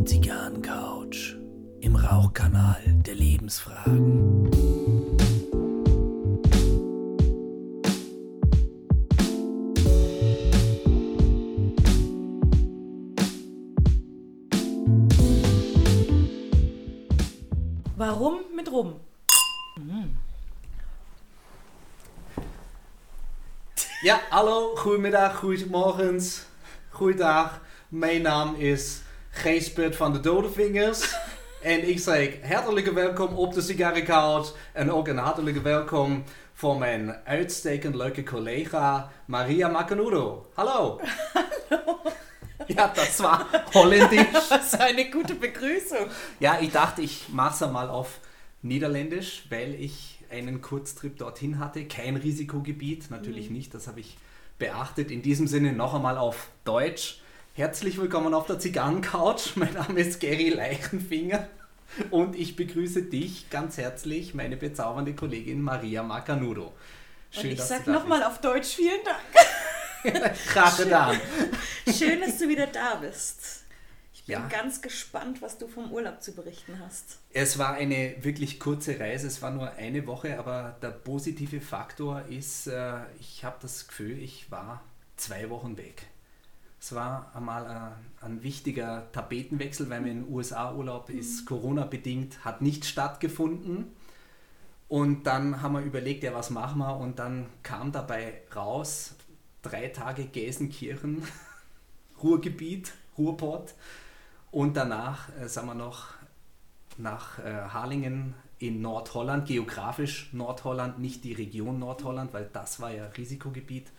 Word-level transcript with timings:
Die 0.00 0.06
Zigarrencouch 0.06 1.36
im 1.80 1.94
Rauchkanal 1.94 2.80
der 3.06 3.14
Lebensfragen. 3.16 4.50
Warum 17.96 18.38
mit 18.56 18.72
Rum? 18.72 18.94
Ja, 24.02 24.18
hallo, 24.30 24.74
goedemiddag, 24.76 25.40
goedemorgens, 25.40 26.46
goeiedag. 26.90 27.60
Mijn 27.90 28.22
naam 28.22 28.54
is 28.54 29.02
Geespert 29.40 29.96
van 29.96 30.12
de 30.12 30.20
Dodevingers. 30.20 31.14
En 31.62 31.88
ik 31.88 31.98
zeg 31.98 32.42
hartelijke 32.42 32.92
welkom 32.92 33.34
op 33.34 33.54
de 33.54 33.60
Sigarencouch. 33.60 34.54
En 34.72 34.92
ook 34.92 35.08
een 35.08 35.18
hartelijke 35.18 35.60
welkom 35.62 36.24
voor 36.52 36.78
mijn 36.78 37.16
uitstekend 37.24 37.94
leuke 37.94 38.22
collega 38.22 39.10
Maria 39.24 39.68
Macanudo. 39.68 40.46
Hallo. 40.54 41.00
Ja, 42.66 42.88
das 42.94 43.18
war 43.18 43.46
holländisch. 43.74 44.50
Was 44.50 44.68
für 44.76 44.80
eine 44.80 45.10
gute 45.10 45.34
Begrüßung. 45.34 46.06
Ja, 46.38 46.60
ich 46.60 46.70
dachte, 46.70 47.02
ich 47.02 47.28
mache 47.28 47.64
es 47.64 47.70
mal 47.72 47.88
auf 47.88 48.20
Niederländisch, 48.62 49.46
weil 49.48 49.74
ich 49.74 50.18
einen 50.30 50.60
Kurztrip 50.60 51.18
dorthin 51.18 51.58
hatte. 51.58 51.84
Kein 51.86 52.16
Risikogebiet, 52.16 53.10
natürlich 53.10 53.50
nicht, 53.50 53.74
das 53.74 53.88
habe 53.88 54.00
ich 54.00 54.18
beachtet. 54.58 55.10
In 55.10 55.22
diesem 55.22 55.48
Sinne 55.48 55.72
noch 55.72 55.94
einmal 55.94 56.16
auf 56.16 56.48
Deutsch. 56.64 57.20
Herzlich 57.54 57.98
willkommen 57.98 58.32
auf 58.34 58.46
der 58.46 58.58
Zigarrencouch. 58.58 59.52
Mein 59.56 59.74
Name 59.74 60.00
ist 60.00 60.20
Gary 60.20 60.50
Leichenfinger 60.50 61.48
und 62.10 62.36
ich 62.36 62.56
begrüße 62.56 63.02
dich 63.02 63.50
ganz 63.50 63.76
herzlich, 63.76 64.32
meine 64.34 64.56
bezaubernde 64.56 65.14
Kollegin 65.14 65.60
Maria 65.60 66.02
Macanudo. 66.04 66.72
Und 67.36 67.44
ich 67.44 67.56
dass 67.58 67.68
sag 67.68 67.84
du 67.84 67.92
da 67.92 67.98
nochmal 67.98 68.22
auf 68.22 68.40
Deutsch 68.40 68.76
vielen 68.76 69.00
Dank. 69.04 70.32
Gerade 70.52 70.86
da. 70.86 71.12
Schön, 71.92 72.20
dass 72.24 72.38
du 72.38 72.48
wieder 72.48 72.68
da 72.68 72.94
bist. 72.96 73.64
Ich 74.14 74.24
bin 74.24 74.34
Ja. 74.34 74.46
ganz 74.48 74.80
gespannt, 74.80 75.42
was 75.42 75.58
du 75.58 75.66
vom 75.66 75.90
Urlaub 75.92 76.22
zu 76.22 76.32
berichten 76.32 76.78
hast. 76.82 77.18
Es 77.32 77.58
war 77.58 77.74
eine 77.74 78.14
wirklich 78.20 78.60
kurze 78.60 78.98
Reise, 79.00 79.26
es 79.26 79.42
war 79.42 79.50
nur 79.50 79.72
eine 79.72 80.06
Woche, 80.06 80.38
aber 80.38 80.76
der 80.80 80.90
positive 80.90 81.60
Faktor 81.60 82.22
ist, 82.28 82.68
äh, 82.68 83.00
ich 83.18 83.44
habe 83.44 83.56
das 83.60 83.88
Gefühl, 83.88 84.18
ich 84.22 84.50
war 84.50 84.82
zwei 85.16 85.50
Wochen 85.50 85.76
weg. 85.76 86.06
Es 86.80 86.94
war 86.94 87.30
einmal 87.34 87.66
ein, 87.66 87.92
ein 88.22 88.42
wichtiger 88.42 89.12
Tapetenwechsel, 89.12 89.90
weil 89.90 90.00
mein 90.00 90.26
USA-Urlaub 90.26 91.10
ist 91.10 91.44
Corona-bedingt, 91.44 92.42
hat 92.42 92.62
nicht 92.62 92.86
stattgefunden. 92.86 93.92
Und 94.88 95.24
dann 95.24 95.60
haben 95.60 95.74
wir 95.74 95.82
überlegt, 95.82 96.24
ja, 96.24 96.34
was 96.34 96.48
machen 96.48 96.78
wir? 96.78 96.96
Und 96.96 97.18
dann 97.18 97.46
kam 97.62 97.92
dabei 97.92 98.42
raus, 98.56 99.14
drei 99.62 99.88
Tage 99.88 100.24
Gelsenkirchen, 100.24 101.22
Ruhrgebiet, 102.22 102.94
Ruhrpott. 103.18 103.74
Und 104.50 104.76
danach 104.76 105.28
äh, 105.38 105.48
sind 105.48 105.66
wir 105.66 105.74
noch 105.74 106.08
nach 106.96 107.38
äh, 107.38 107.52
Harlingen 107.68 108.34
in 108.58 108.80
Nordholland, 108.80 109.46
geografisch 109.46 110.30
Nordholland, 110.32 110.98
nicht 110.98 111.24
die 111.24 111.34
Region 111.34 111.78
Nordholland, 111.78 112.32
weil 112.32 112.48
das 112.52 112.80
war 112.80 112.90
ja 112.90 113.06
Risikogebiet. 113.06 113.90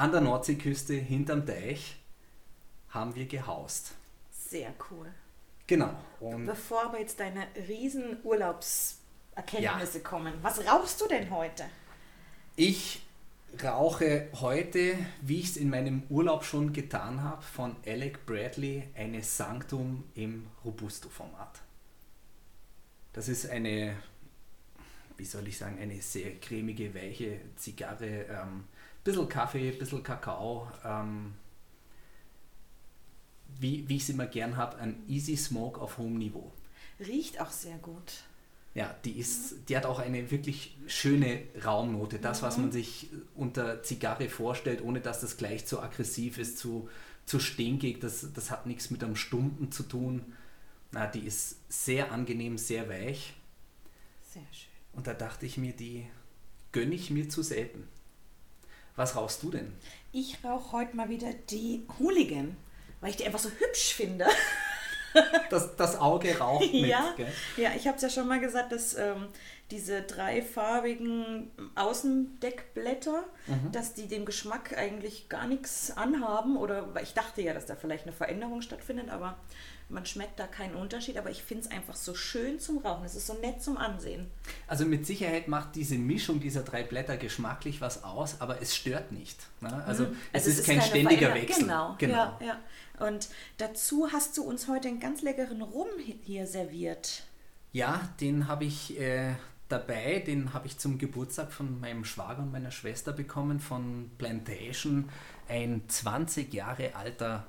An 0.00 0.12
der 0.12 0.22
Nordseeküste, 0.22 0.94
hinterm 0.94 1.44
Deich, 1.44 1.96
haben 2.88 3.14
wir 3.14 3.26
gehaust. 3.26 3.92
Sehr 4.32 4.72
cool. 4.90 5.12
Genau. 5.66 5.90
Und 6.20 6.46
Bevor 6.46 6.86
aber 6.86 7.00
jetzt 7.00 7.20
deine 7.20 7.46
riesen 7.68 8.16
Urlaubserkenntnisse 8.24 10.00
kommen, 10.00 10.32
was 10.40 10.66
rauchst 10.66 11.02
du 11.02 11.06
denn 11.06 11.28
heute? 11.30 11.64
ich 12.56 13.02
rauche 13.62 14.28
heute, 14.40 14.96
wie 15.20 15.40
ich 15.40 15.50
es 15.50 15.56
in 15.58 15.68
meinem 15.68 16.04
Urlaub 16.08 16.44
schon 16.44 16.72
getan 16.72 17.22
habe, 17.22 17.42
von 17.42 17.76
Alec 17.86 18.24
Bradley 18.24 18.84
eine 18.96 19.22
Sanctum 19.22 20.04
im 20.14 20.46
Robusto-Format. 20.64 21.60
Das 23.12 23.28
ist 23.28 23.50
eine, 23.50 23.98
wie 25.18 25.26
soll 25.26 25.46
ich 25.46 25.58
sagen, 25.58 25.78
eine 25.78 26.00
sehr 26.00 26.40
cremige, 26.40 26.94
weiche 26.94 27.38
Zigarre. 27.56 28.24
Ähm, 28.30 28.64
bisschen 29.04 29.28
Kaffee, 29.28 29.72
bisschen 29.72 30.02
Kakao. 30.02 30.70
Ähm, 30.84 31.34
wie, 33.58 33.88
wie 33.88 33.96
ich 33.96 34.04
es 34.04 34.08
immer 34.08 34.26
gern 34.26 34.56
habe, 34.56 34.78
ein 34.78 35.02
Easy 35.08 35.36
Smoke 35.36 35.80
auf 35.80 35.98
hohem 35.98 36.18
Niveau. 36.18 36.52
Riecht 36.98 37.40
auch 37.40 37.50
sehr 37.50 37.76
gut. 37.78 38.24
Ja, 38.74 38.94
die, 39.04 39.18
ist, 39.18 39.68
die 39.68 39.76
hat 39.76 39.84
auch 39.84 39.98
eine 39.98 40.30
wirklich 40.30 40.76
schöne 40.86 41.42
Raumnote. 41.64 42.20
Das, 42.20 42.42
was 42.42 42.56
man 42.56 42.70
sich 42.70 43.08
unter 43.34 43.82
Zigarre 43.82 44.28
vorstellt, 44.28 44.82
ohne 44.82 45.00
dass 45.00 45.20
das 45.20 45.36
gleich 45.36 45.66
zu 45.66 45.80
aggressiv 45.80 46.38
ist, 46.38 46.58
zu, 46.58 46.88
zu 47.26 47.40
stinkig, 47.40 48.00
das, 48.00 48.32
das 48.32 48.50
hat 48.50 48.66
nichts 48.66 48.90
mit 48.90 49.02
einem 49.02 49.16
Stumpen 49.16 49.72
zu 49.72 49.82
tun. 49.82 50.34
Na, 50.92 51.06
die 51.06 51.20
ist 51.20 51.56
sehr 51.68 52.12
angenehm, 52.12 52.58
sehr 52.58 52.88
weich. 52.88 53.34
Sehr 54.32 54.46
schön. 54.52 54.70
Und 54.92 55.06
da 55.06 55.14
dachte 55.14 55.46
ich 55.46 55.56
mir, 55.56 55.72
die 55.72 56.06
gönne 56.70 56.94
ich 56.94 57.10
mir 57.10 57.28
zu 57.28 57.42
selten. 57.42 57.88
Was 59.00 59.16
rauchst 59.16 59.42
du 59.42 59.50
denn? 59.50 59.72
Ich 60.12 60.44
rauche 60.44 60.72
heute 60.72 60.94
mal 60.94 61.08
wieder 61.08 61.32
die 61.32 61.86
Hooligan, 61.98 62.54
weil 63.00 63.08
ich 63.08 63.16
die 63.16 63.24
einfach 63.24 63.38
so 63.38 63.48
hübsch 63.48 63.94
finde. 63.94 64.26
Das, 65.48 65.74
das 65.76 65.98
Auge 65.98 66.38
raucht 66.38 66.60
mit. 66.72 66.84
ja, 66.84 67.14
Gell? 67.16 67.32
ja, 67.56 67.70
ich 67.74 67.88
habe 67.88 67.96
es 67.96 68.02
ja 68.02 68.10
schon 68.10 68.28
mal 68.28 68.40
gesagt, 68.40 68.72
dass 68.72 68.94
ähm, 68.94 69.28
diese 69.70 70.02
dreifarbigen 70.02 71.50
Außendeckblätter, 71.74 73.24
Mhm. 73.46 73.72
dass 73.72 73.94
die 73.94 74.06
dem 74.08 74.24
Geschmack 74.24 74.76
eigentlich 74.76 75.28
gar 75.28 75.46
nichts 75.46 75.90
anhaben. 75.96 76.56
Oder 76.56 76.88
ich 77.02 77.14
dachte 77.14 77.42
ja, 77.42 77.54
dass 77.54 77.66
da 77.66 77.76
vielleicht 77.76 78.04
eine 78.04 78.12
Veränderung 78.12 78.62
stattfindet, 78.62 79.10
aber 79.10 79.38
man 79.88 80.06
schmeckt 80.06 80.38
da 80.38 80.46
keinen 80.46 80.74
Unterschied. 80.76 81.16
Aber 81.18 81.30
ich 81.30 81.42
finde 81.42 81.64
es 81.64 81.70
einfach 81.70 81.96
so 81.96 82.14
schön 82.14 82.60
zum 82.60 82.78
Rauchen. 82.78 83.04
Es 83.04 83.14
ist 83.14 83.26
so 83.26 83.34
nett 83.34 83.62
zum 83.62 83.76
Ansehen. 83.76 84.30
Also 84.66 84.84
mit 84.84 85.04
Sicherheit 85.06 85.48
macht 85.48 85.74
diese 85.74 85.96
Mischung 85.96 86.40
dieser 86.40 86.62
drei 86.62 86.82
Blätter 86.82 87.16
geschmacklich 87.16 87.80
was 87.80 88.04
aus, 88.04 88.40
aber 88.40 88.60
es 88.62 88.76
stört 88.76 89.12
nicht. 89.12 89.38
Ne? 89.60 89.72
Also, 89.86 90.04
es 90.32 90.46
Also 90.46 90.50
ist 90.60 90.66
kein 90.66 90.78
keine 90.78 90.88
ständiger 90.88 91.28
Veränder- 91.30 91.42
Wechsel. 91.48 91.64
Genau, 91.64 91.96
Ja, 92.00 92.38
ja. 92.44 92.58
Und 93.06 93.28
dazu 93.58 94.08
hast 94.12 94.36
du 94.36 94.42
uns 94.44 94.68
heute 94.68 94.88
einen 94.88 95.00
ganz 95.00 95.22
leckeren 95.22 95.62
Rum 95.62 95.88
hi- 95.98 96.20
hier 96.22 96.46
serviert. 96.46 97.22
Ja, 97.72 98.00
den 98.20 98.46
habe 98.48 98.64
ich 98.64 98.98
äh, 99.00 99.34
dabei, 99.70 100.18
den 100.20 100.52
habe 100.52 100.66
ich 100.66 100.78
zum 100.78 100.98
Geburtstag 100.98 101.52
von 101.52 101.80
meinem 101.80 102.04
Schwager 102.04 102.42
und 102.42 102.52
meiner 102.52 102.70
Schwester 102.70 103.12
bekommen, 103.12 103.60
von 103.60 104.10
Plantation. 104.18 105.08
Ein 105.48 105.82
20 105.88 106.52
Jahre 106.52 106.94
alter 106.94 107.46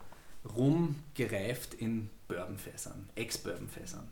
Rum, 0.56 0.96
gereift 1.16 1.74
in 1.76 2.10
Bourbonfässern, 2.28 3.10
Ex-Bourbonfässern. 3.16 4.08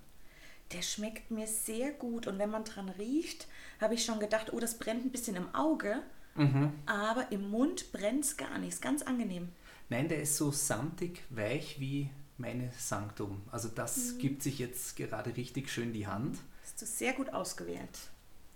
Der 0.72 0.82
schmeckt 0.84 1.32
mir 1.32 1.48
sehr 1.48 1.92
gut 1.92 2.28
und 2.28 2.38
wenn 2.38 2.52
man 2.52 2.64
dran 2.64 2.90
riecht, 2.90 3.48
habe 3.82 3.96
ich 3.96 4.06
schon 4.06 4.20
gedacht, 4.20 4.54
oh, 4.54 4.60
das 4.60 4.78
brennt 4.78 5.06
ein 5.06 5.12
bisschen 5.12 5.36
im 5.36 5.54
Auge, 5.56 6.02
Mhm. 6.36 6.72
aber 6.86 7.32
im 7.32 7.50
Mund 7.50 7.92
brennt 7.92 8.24
es 8.24 8.38
gar 8.38 8.60
nicht. 8.60 8.74
Ist 8.74 8.82
ganz 8.82 9.02
angenehm. 9.02 9.50
Nein, 9.90 10.08
der 10.08 10.22
ist 10.22 10.38
so 10.38 10.52
samtig, 10.52 11.24
weich 11.32 11.80
wie 11.80 12.10
meine 12.38 12.72
Sanctum. 12.78 13.42
Also 13.52 13.68
das 13.68 14.18
gibt 14.20 14.44
sich 14.44 14.60
jetzt 14.60 14.96
gerade 14.96 15.36
richtig 15.36 15.70
schön 15.70 15.92
die 15.92 16.06
Hand. 16.08 16.38
Hast 16.80 16.94
du 16.94 16.98
sehr 16.98 17.12
gut 17.12 17.34
ausgewählt. 17.34 18.00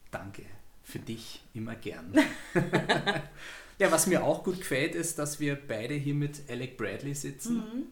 Danke. 0.09 0.43
Für 0.81 0.99
dich 0.99 1.43
immer 1.53 1.75
gern. 1.75 2.13
ja, 3.79 3.91
was 3.91 4.07
mir 4.07 4.23
auch 4.23 4.45
gut 4.45 4.59
gefällt, 4.59 4.95
ist, 4.95 5.19
dass 5.19 5.41
wir 5.41 5.57
beide 5.57 5.93
hier 5.95 6.13
mit 6.13 6.49
Alec 6.49 6.77
Bradley 6.77 7.15
sitzen. 7.15 7.91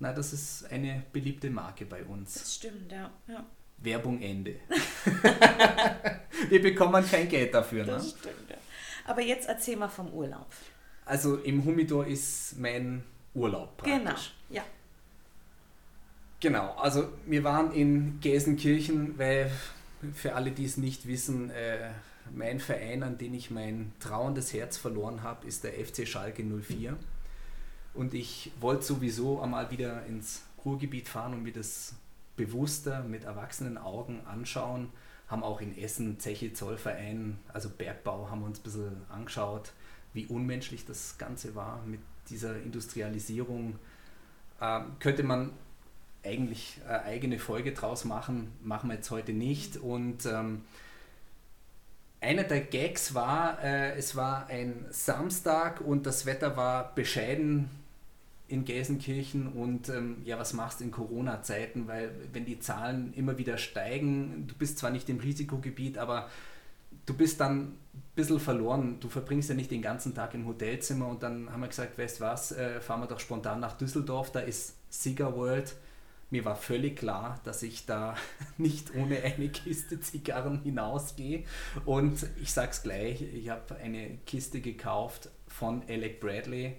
Na, 0.00 0.12
das 0.12 0.34
ist 0.34 0.70
eine 0.70 1.02
beliebte 1.14 1.48
Marke 1.48 1.86
bei 1.86 2.04
uns. 2.04 2.34
Das 2.34 2.54
stimmt, 2.56 2.92
ja. 2.92 3.10
ja 3.26 3.46
Werbung 3.78 4.20
Ende. 4.20 4.56
wir 6.50 6.60
bekommen 6.60 7.02
kein 7.10 7.26
Geld 7.26 7.54
dafür. 7.54 7.86
Ne? 7.86 7.92
das 7.92 8.10
stimmt, 8.10 8.50
ja. 8.50 8.56
Aber 9.06 9.22
jetzt 9.22 9.48
erzähl 9.48 9.78
mal 9.78 9.88
vom 9.88 10.12
Urlaub. 10.12 10.52
Also 11.06 11.36
im 11.36 11.64
Humidor 11.64 12.06
ist 12.06 12.58
mein 12.58 13.02
Urlaub 13.32 13.78
praktisch. 13.78 13.96
Genau, 13.98 14.14
ja. 14.50 14.62
Genau, 16.40 16.74
also 16.76 17.08
wir 17.26 17.44
waren 17.44 17.70
in 17.72 18.18
Gelsenkirchen, 18.20 19.18
weil 19.18 19.50
für 20.14 20.34
alle, 20.34 20.52
die 20.52 20.64
es 20.64 20.78
nicht 20.78 21.06
wissen, 21.06 21.50
äh, 21.50 21.90
mein 22.32 22.60
Verein, 22.60 23.02
an 23.02 23.18
den 23.18 23.34
ich 23.34 23.50
mein 23.50 23.92
trauerndes 24.00 24.54
Herz 24.54 24.78
verloren 24.78 25.22
habe, 25.22 25.46
ist 25.46 25.64
der 25.64 25.72
FC 25.72 26.08
Schalke 26.08 26.42
04. 26.42 26.96
Und 27.92 28.14
ich 28.14 28.52
wollte 28.58 28.84
sowieso 28.84 29.42
einmal 29.42 29.70
wieder 29.70 30.06
ins 30.06 30.42
Ruhrgebiet 30.64 31.08
fahren 31.08 31.34
und 31.34 31.42
mir 31.42 31.52
das 31.52 31.94
bewusster 32.36 33.02
mit 33.02 33.24
erwachsenen 33.24 33.76
Augen 33.76 34.20
anschauen. 34.24 34.90
Haben 35.28 35.42
auch 35.42 35.60
in 35.60 35.76
Essen 35.76 36.18
Zeche 36.20 36.54
Zollverein, 36.54 37.38
also 37.52 37.68
Bergbau, 37.68 38.30
haben 38.30 38.40
wir 38.40 38.46
uns 38.46 38.60
ein 38.60 38.62
bisschen 38.62 38.96
angeschaut, 39.10 39.72
wie 40.14 40.24
unmenschlich 40.26 40.86
das 40.86 41.18
Ganze 41.18 41.54
war 41.54 41.82
mit 41.84 42.00
dieser 42.30 42.56
Industrialisierung. 42.62 43.78
Ähm, 44.60 44.84
könnte 45.00 45.22
man 45.22 45.52
eigentlich 46.24 46.80
eine 46.86 47.02
eigene 47.04 47.38
Folge 47.38 47.72
draus 47.72 48.04
machen, 48.04 48.52
machen 48.62 48.88
wir 48.88 48.96
jetzt 48.96 49.10
heute 49.10 49.32
nicht. 49.32 49.76
Und 49.76 50.26
ähm, 50.26 50.62
einer 52.20 52.44
der 52.44 52.60
Gags 52.60 53.14
war, 53.14 53.62
äh, 53.62 53.96
es 53.96 54.16
war 54.16 54.46
ein 54.48 54.86
Samstag 54.90 55.80
und 55.80 56.06
das 56.06 56.26
Wetter 56.26 56.56
war 56.56 56.94
bescheiden 56.94 57.70
in 58.48 58.64
Gelsenkirchen 58.64 59.46
und 59.46 59.88
ähm, 59.88 60.22
ja, 60.24 60.36
was 60.38 60.52
machst 60.54 60.80
du 60.80 60.84
in 60.84 60.90
Corona-Zeiten, 60.90 61.86
weil 61.86 62.10
wenn 62.32 62.44
die 62.44 62.58
Zahlen 62.58 63.14
immer 63.14 63.38
wieder 63.38 63.58
steigen, 63.58 64.46
du 64.48 64.54
bist 64.56 64.78
zwar 64.78 64.90
nicht 64.90 65.08
im 65.08 65.20
Risikogebiet, 65.20 65.98
aber 65.98 66.28
du 67.06 67.14
bist 67.14 67.40
dann 67.40 67.60
ein 67.60 67.78
bisschen 68.16 68.40
verloren. 68.40 68.98
Du 68.98 69.08
verbringst 69.08 69.48
ja 69.48 69.54
nicht 69.54 69.70
den 69.70 69.82
ganzen 69.82 70.14
Tag 70.14 70.34
im 70.34 70.46
Hotelzimmer 70.46 71.06
und 71.06 71.22
dann 71.22 71.50
haben 71.50 71.60
wir 71.60 71.68
gesagt, 71.68 71.96
weißt 71.96 72.20
was, 72.20 72.50
äh, 72.52 72.80
fahren 72.80 73.00
wir 73.00 73.06
doch 73.06 73.20
spontan 73.20 73.60
nach 73.60 73.78
Düsseldorf, 73.78 74.32
da 74.32 74.40
ist 74.40 74.74
Cigar 74.92 75.36
World. 75.36 75.74
Mir 76.30 76.44
war 76.44 76.54
völlig 76.54 76.96
klar, 76.96 77.40
dass 77.44 77.62
ich 77.62 77.86
da 77.86 78.16
nicht 78.58 78.94
ohne 78.94 79.22
eine 79.22 79.48
Kiste 79.48 80.00
Zigarren 80.00 80.62
hinausgehe. 80.62 81.44
Und 81.84 82.26
ich 82.40 82.52
sag's 82.52 82.82
gleich, 82.82 83.22
ich 83.22 83.48
habe 83.48 83.76
eine 83.76 84.18
Kiste 84.26 84.60
gekauft 84.60 85.28
von 85.48 85.82
Alec 85.88 86.20
Bradley, 86.20 86.76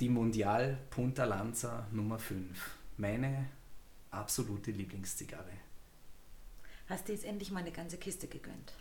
die 0.00 0.08
Mundial 0.08 0.78
Punta 0.90 1.24
Lanza 1.24 1.88
Nummer 1.90 2.18
5. 2.18 2.76
Meine 2.96 3.46
absolute 4.10 4.70
Lieblingszigarre. 4.70 5.52
Hast 6.86 7.08
du 7.08 7.12
jetzt 7.12 7.24
endlich 7.24 7.50
mal 7.50 7.60
eine 7.60 7.72
ganze 7.72 7.98
Kiste 7.98 8.28
gegönnt? 8.28 8.72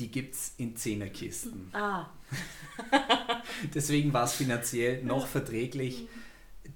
die 0.00 0.10
gibt 0.10 0.34
es 0.34 0.54
in 0.56 0.76
Zehnerkisten. 0.76 1.68
Ah. 1.72 2.06
Deswegen 3.74 4.12
war 4.12 4.24
es 4.24 4.32
finanziell 4.32 5.04
noch 5.04 5.26
verträglich. 5.28 6.08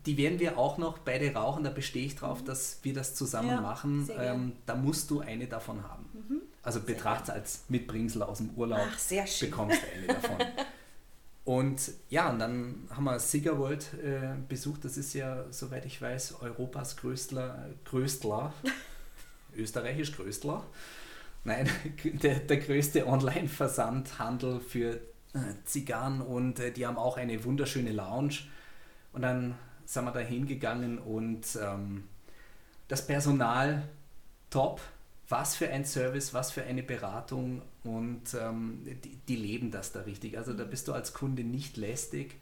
Die 0.06 0.16
werden 0.16 0.38
wir 0.38 0.58
auch 0.58 0.78
noch 0.78 0.98
beide 0.98 1.32
rauchen, 1.34 1.64
da 1.64 1.70
bestehe 1.70 2.06
ich 2.06 2.16
drauf, 2.16 2.42
dass 2.44 2.78
wir 2.82 2.94
das 2.94 3.14
zusammen 3.14 3.50
Ja, 3.50 3.60
machen. 3.60 4.08
Ähm, 4.18 4.52
da 4.66 4.74
musst 4.74 5.10
du 5.10 5.20
eine 5.20 5.46
davon 5.46 5.82
haben. 5.82 6.06
Also 6.62 6.80
betrachte 6.80 7.24
es 7.24 7.30
als 7.30 7.64
Mitbringsel 7.68 8.22
aus 8.22 8.38
dem 8.38 8.50
Urlaub. 8.50 8.80
Ach, 8.90 8.98
sehr 8.98 9.26
schön. 9.26 9.50
Bekommst 9.50 9.80
du 9.82 9.86
eine 9.98 10.20
davon. 10.20 10.36
Und 11.44 11.92
ja, 12.08 12.30
und 12.30 12.38
dann 12.38 12.88
haben 12.90 13.04
wir 13.04 13.18
Cigar 13.18 13.58
World 13.58 13.92
äh, 14.02 14.34
besucht. 14.48 14.84
Das 14.84 14.96
ist 14.96 15.12
ja, 15.12 15.44
soweit 15.50 15.84
ich 15.84 16.00
weiß, 16.00 16.40
Europas 16.40 16.96
größtler, 16.96 17.68
Größtler. 17.84 18.52
Österreichisch 19.54 20.12
Größtler. 20.16 20.64
Nein, 21.44 21.68
der, 22.04 22.36
der 22.36 22.56
größte 22.56 23.06
Online-Versandhandel 23.06 24.60
für 24.60 24.94
äh, 25.34 25.38
Zigarren 25.64 26.22
und 26.22 26.60
äh, 26.60 26.72
die 26.72 26.86
haben 26.86 26.96
auch 26.96 27.18
eine 27.18 27.44
wunderschöne 27.44 27.92
Lounge. 27.92 28.36
Und 29.12 29.22
dann 29.22 29.54
sind 29.86 30.04
wir 30.04 30.12
da 30.12 30.20
hingegangen 30.20 30.98
und 30.98 31.58
ähm, 31.60 32.04
das 32.88 33.06
Personal 33.06 33.82
top. 34.50 34.80
Was 35.28 35.56
für 35.56 35.70
ein 35.70 35.86
Service, 35.86 36.34
was 36.34 36.50
für 36.50 36.64
eine 36.64 36.82
Beratung 36.82 37.62
und 37.82 38.22
ähm, 38.38 38.86
die, 39.02 39.16
die 39.26 39.36
leben 39.36 39.70
das 39.70 39.90
da 39.90 40.02
richtig. 40.02 40.36
Also 40.36 40.52
da 40.52 40.64
bist 40.64 40.86
du 40.86 40.92
als 40.92 41.14
Kunde 41.14 41.44
nicht 41.44 41.78
lästig. 41.78 42.36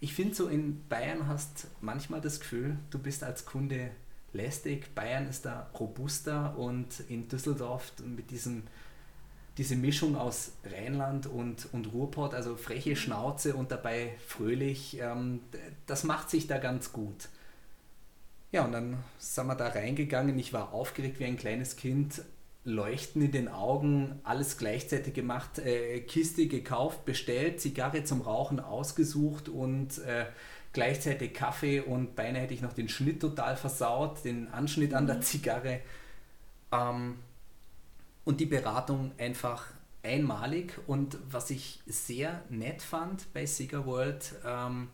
Ich 0.00 0.14
finde 0.14 0.34
so 0.34 0.48
in 0.48 0.86
Bayern 0.88 1.28
hast 1.28 1.68
manchmal 1.80 2.20
das 2.20 2.40
Gefühl, 2.40 2.76
du 2.90 2.98
bist 2.98 3.22
als 3.22 3.44
Kunde 3.44 3.92
lästig. 4.32 4.94
Bayern 4.96 5.28
ist 5.28 5.44
da 5.44 5.70
robuster 5.78 6.58
und 6.58 7.00
in 7.08 7.28
Düsseldorf 7.28 7.92
mit 8.04 8.30
diesem 8.30 8.64
diese 9.58 9.74
Mischung 9.74 10.16
aus 10.16 10.52
Rheinland 10.64 11.26
und, 11.26 11.68
und 11.72 11.92
Ruhrpott, 11.92 12.32
also 12.32 12.56
freche 12.56 12.94
Schnauze 12.94 13.56
und 13.56 13.72
dabei 13.72 14.12
fröhlich, 14.24 14.98
ähm, 15.00 15.40
das 15.86 16.04
macht 16.04 16.30
sich 16.30 16.46
da 16.46 16.58
ganz 16.58 16.92
gut. 16.92 17.28
Ja, 18.52 18.64
und 18.64 18.72
dann 18.72 18.96
sind 19.18 19.46
wir 19.48 19.56
da 19.56 19.68
reingegangen. 19.68 20.38
Ich 20.38 20.52
war 20.52 20.72
aufgeregt 20.72 21.18
wie 21.18 21.24
ein 21.24 21.36
kleines 21.36 21.76
Kind, 21.76 22.22
Leuchten 22.64 23.20
in 23.20 23.32
den 23.32 23.48
Augen, 23.48 24.20
alles 24.22 24.58
gleichzeitig 24.58 25.14
gemacht, 25.14 25.58
äh, 25.58 26.00
Kiste 26.00 26.46
gekauft, 26.46 27.04
bestellt, 27.04 27.60
Zigarre 27.60 28.04
zum 28.04 28.20
Rauchen 28.20 28.60
ausgesucht 28.60 29.48
und 29.48 29.98
äh, 29.98 30.26
gleichzeitig 30.72 31.34
Kaffee 31.34 31.80
und 31.80 32.14
beinahe 32.14 32.42
hätte 32.42 32.54
ich 32.54 32.62
noch 32.62 32.74
den 32.74 32.88
Schnitt 32.88 33.20
total 33.20 33.56
versaut, 33.56 34.24
den 34.24 34.48
Anschnitt 34.48 34.94
an 34.94 35.06
der 35.06 35.20
Zigarre. 35.20 35.80
Ähm, 36.70 37.16
und 38.28 38.40
die 38.40 38.46
Beratung 38.46 39.12
einfach 39.16 39.64
einmalig 40.02 40.78
und 40.86 41.16
was 41.30 41.48
ich 41.48 41.80
sehr 41.86 42.42
nett 42.50 42.82
fand 42.82 43.32
bei 43.32 43.46
Cigar 43.46 43.86
World, 43.86 44.34
ähm, 44.44 44.88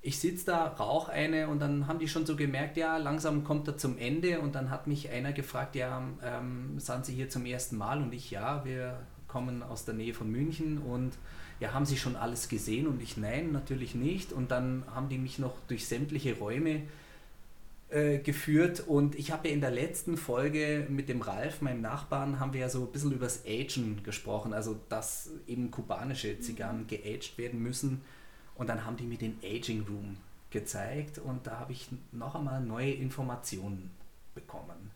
ich 0.00 0.18
sitze 0.18 0.46
da, 0.46 0.66
rauche 0.68 1.12
eine 1.12 1.48
und 1.48 1.58
dann 1.58 1.86
haben 1.86 1.98
die 1.98 2.08
schon 2.08 2.24
so 2.24 2.34
gemerkt, 2.34 2.78
ja, 2.78 2.96
langsam 2.96 3.44
kommt 3.44 3.68
er 3.68 3.76
zum 3.76 3.98
Ende 3.98 4.40
und 4.40 4.54
dann 4.54 4.70
hat 4.70 4.86
mich 4.86 5.10
einer 5.10 5.34
gefragt, 5.34 5.76
ja, 5.76 6.02
ähm, 6.24 6.78
sind 6.78 7.04
Sie 7.04 7.12
hier 7.12 7.28
zum 7.28 7.44
ersten 7.44 7.76
Mal? 7.76 8.00
Und 8.00 8.14
ich, 8.14 8.30
ja, 8.30 8.64
wir 8.64 8.98
kommen 9.28 9.62
aus 9.62 9.84
der 9.84 9.92
Nähe 9.92 10.14
von 10.14 10.30
München 10.30 10.78
und 10.78 11.18
ja, 11.60 11.74
haben 11.74 11.84
Sie 11.84 11.98
schon 11.98 12.16
alles 12.16 12.48
gesehen? 12.48 12.86
Und 12.86 13.02
ich, 13.02 13.18
nein, 13.18 13.52
natürlich 13.52 13.94
nicht. 13.94 14.32
Und 14.32 14.50
dann 14.50 14.84
haben 14.94 15.10
die 15.10 15.18
mich 15.18 15.38
noch 15.38 15.54
durch 15.68 15.86
sämtliche 15.86 16.38
Räume 16.38 16.70
äh, 16.70 16.82
geführt. 18.22 18.80
Und 18.80 19.14
ich 19.14 19.30
habe 19.32 19.48
ja 19.48 19.54
in 19.54 19.60
der 19.60 19.70
letzten 19.70 20.16
Folge 20.16 20.86
mit 20.88 21.08
dem 21.08 21.22
Ralf, 21.22 21.62
meinem 21.62 21.80
Nachbarn, 21.80 22.40
haben 22.40 22.52
wir 22.52 22.60
ja 22.60 22.68
so 22.68 22.82
ein 22.82 22.92
bisschen 22.92 23.12
über 23.12 23.26
das 23.26 23.44
Agen 23.46 24.02
gesprochen, 24.02 24.52
also 24.52 24.78
dass 24.88 25.30
eben 25.46 25.70
kubanische 25.70 26.38
Zigarren 26.40 26.86
geaged 26.86 27.38
werden 27.38 27.62
müssen. 27.62 28.02
Und 28.54 28.68
dann 28.68 28.84
haben 28.84 28.96
die 28.96 29.04
mir 29.04 29.18
den 29.18 29.38
Aging 29.42 29.86
Room 29.88 30.16
gezeigt. 30.50 31.18
Und 31.18 31.46
da 31.46 31.60
habe 31.60 31.72
ich 31.72 31.88
noch 32.12 32.34
einmal 32.34 32.60
neue 32.60 32.92
Informationen 32.92 33.90
bekommen, 34.34 34.90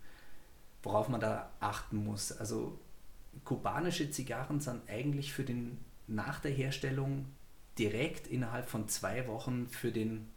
worauf 0.82 1.08
man 1.08 1.20
da 1.20 1.50
achten 1.60 2.04
muss. 2.04 2.32
Also 2.32 2.78
kubanische 3.44 4.10
Zigarren 4.10 4.60
sind 4.60 4.82
eigentlich 4.88 5.32
für 5.32 5.44
den 5.44 5.78
nach 6.06 6.40
der 6.40 6.50
Herstellung 6.50 7.26
direkt 7.78 8.26
innerhalb 8.26 8.68
von 8.68 8.88
zwei 8.88 9.26
Wochen 9.28 9.68
für 9.68 9.92
den 9.92 10.28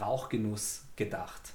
Rauchgenuss 0.00 0.84
gedacht. 0.96 1.54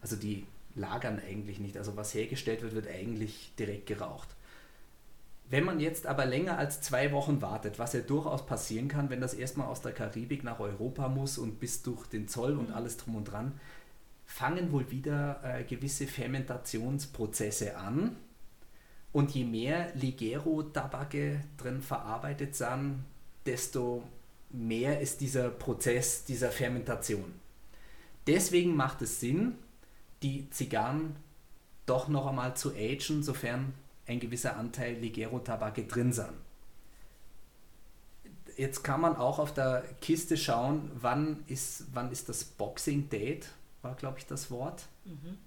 Also 0.00 0.16
die 0.16 0.46
lagern 0.74 1.20
eigentlich 1.20 1.58
nicht. 1.58 1.76
Also 1.76 1.96
was 1.96 2.14
hergestellt 2.14 2.62
wird, 2.62 2.74
wird 2.74 2.88
eigentlich 2.88 3.52
direkt 3.58 3.86
geraucht. 3.86 4.28
Wenn 5.50 5.64
man 5.64 5.80
jetzt 5.80 6.06
aber 6.06 6.24
länger 6.24 6.56
als 6.56 6.80
zwei 6.80 7.12
Wochen 7.12 7.42
wartet, 7.42 7.78
was 7.78 7.92
ja 7.92 8.00
durchaus 8.00 8.46
passieren 8.46 8.88
kann, 8.88 9.10
wenn 9.10 9.20
das 9.20 9.34
erstmal 9.34 9.66
aus 9.66 9.82
der 9.82 9.92
Karibik 9.92 10.44
nach 10.44 10.60
Europa 10.60 11.08
muss 11.08 11.36
und 11.36 11.60
bis 11.60 11.82
durch 11.82 12.06
den 12.06 12.26
Zoll 12.26 12.56
und 12.56 12.70
alles 12.72 12.96
drum 12.96 13.16
und 13.16 13.24
dran, 13.24 13.52
fangen 14.24 14.72
wohl 14.72 14.90
wieder 14.90 15.40
äh, 15.44 15.64
gewisse 15.64 16.06
Fermentationsprozesse 16.06 17.76
an. 17.76 18.16
Und 19.12 19.32
je 19.32 19.44
mehr 19.44 19.94
Ligero-Tabake 19.94 21.44
drin 21.58 21.82
verarbeitet 21.82 22.54
sind, 22.54 23.04
desto 23.44 24.04
mehr 24.48 25.00
ist 25.00 25.20
dieser 25.20 25.50
Prozess 25.50 26.24
dieser 26.24 26.50
Fermentation. 26.50 27.41
Deswegen 28.26 28.76
macht 28.76 29.02
es 29.02 29.20
Sinn, 29.20 29.56
die 30.22 30.48
Zigarren 30.50 31.16
doch 31.86 32.08
noch 32.08 32.26
einmal 32.26 32.56
zu 32.56 32.74
agen, 32.74 33.22
sofern 33.22 33.74
ein 34.06 34.20
gewisser 34.20 34.56
Anteil 34.56 34.94
Ligero-Tabake 34.94 35.84
drin 35.84 36.12
sind. 36.12 36.32
Jetzt 38.56 38.82
kann 38.84 39.00
man 39.00 39.16
auch 39.16 39.38
auf 39.38 39.54
der 39.54 39.82
Kiste 40.00 40.36
schauen, 40.36 40.90
wann 40.94 41.42
ist, 41.46 41.86
wann 41.92 42.12
ist 42.12 42.28
das 42.28 42.44
Boxing 42.44 43.08
Date, 43.08 43.48
war 43.80 43.94
glaube 43.94 44.18
ich 44.18 44.26
das 44.26 44.50
Wort. 44.50 44.86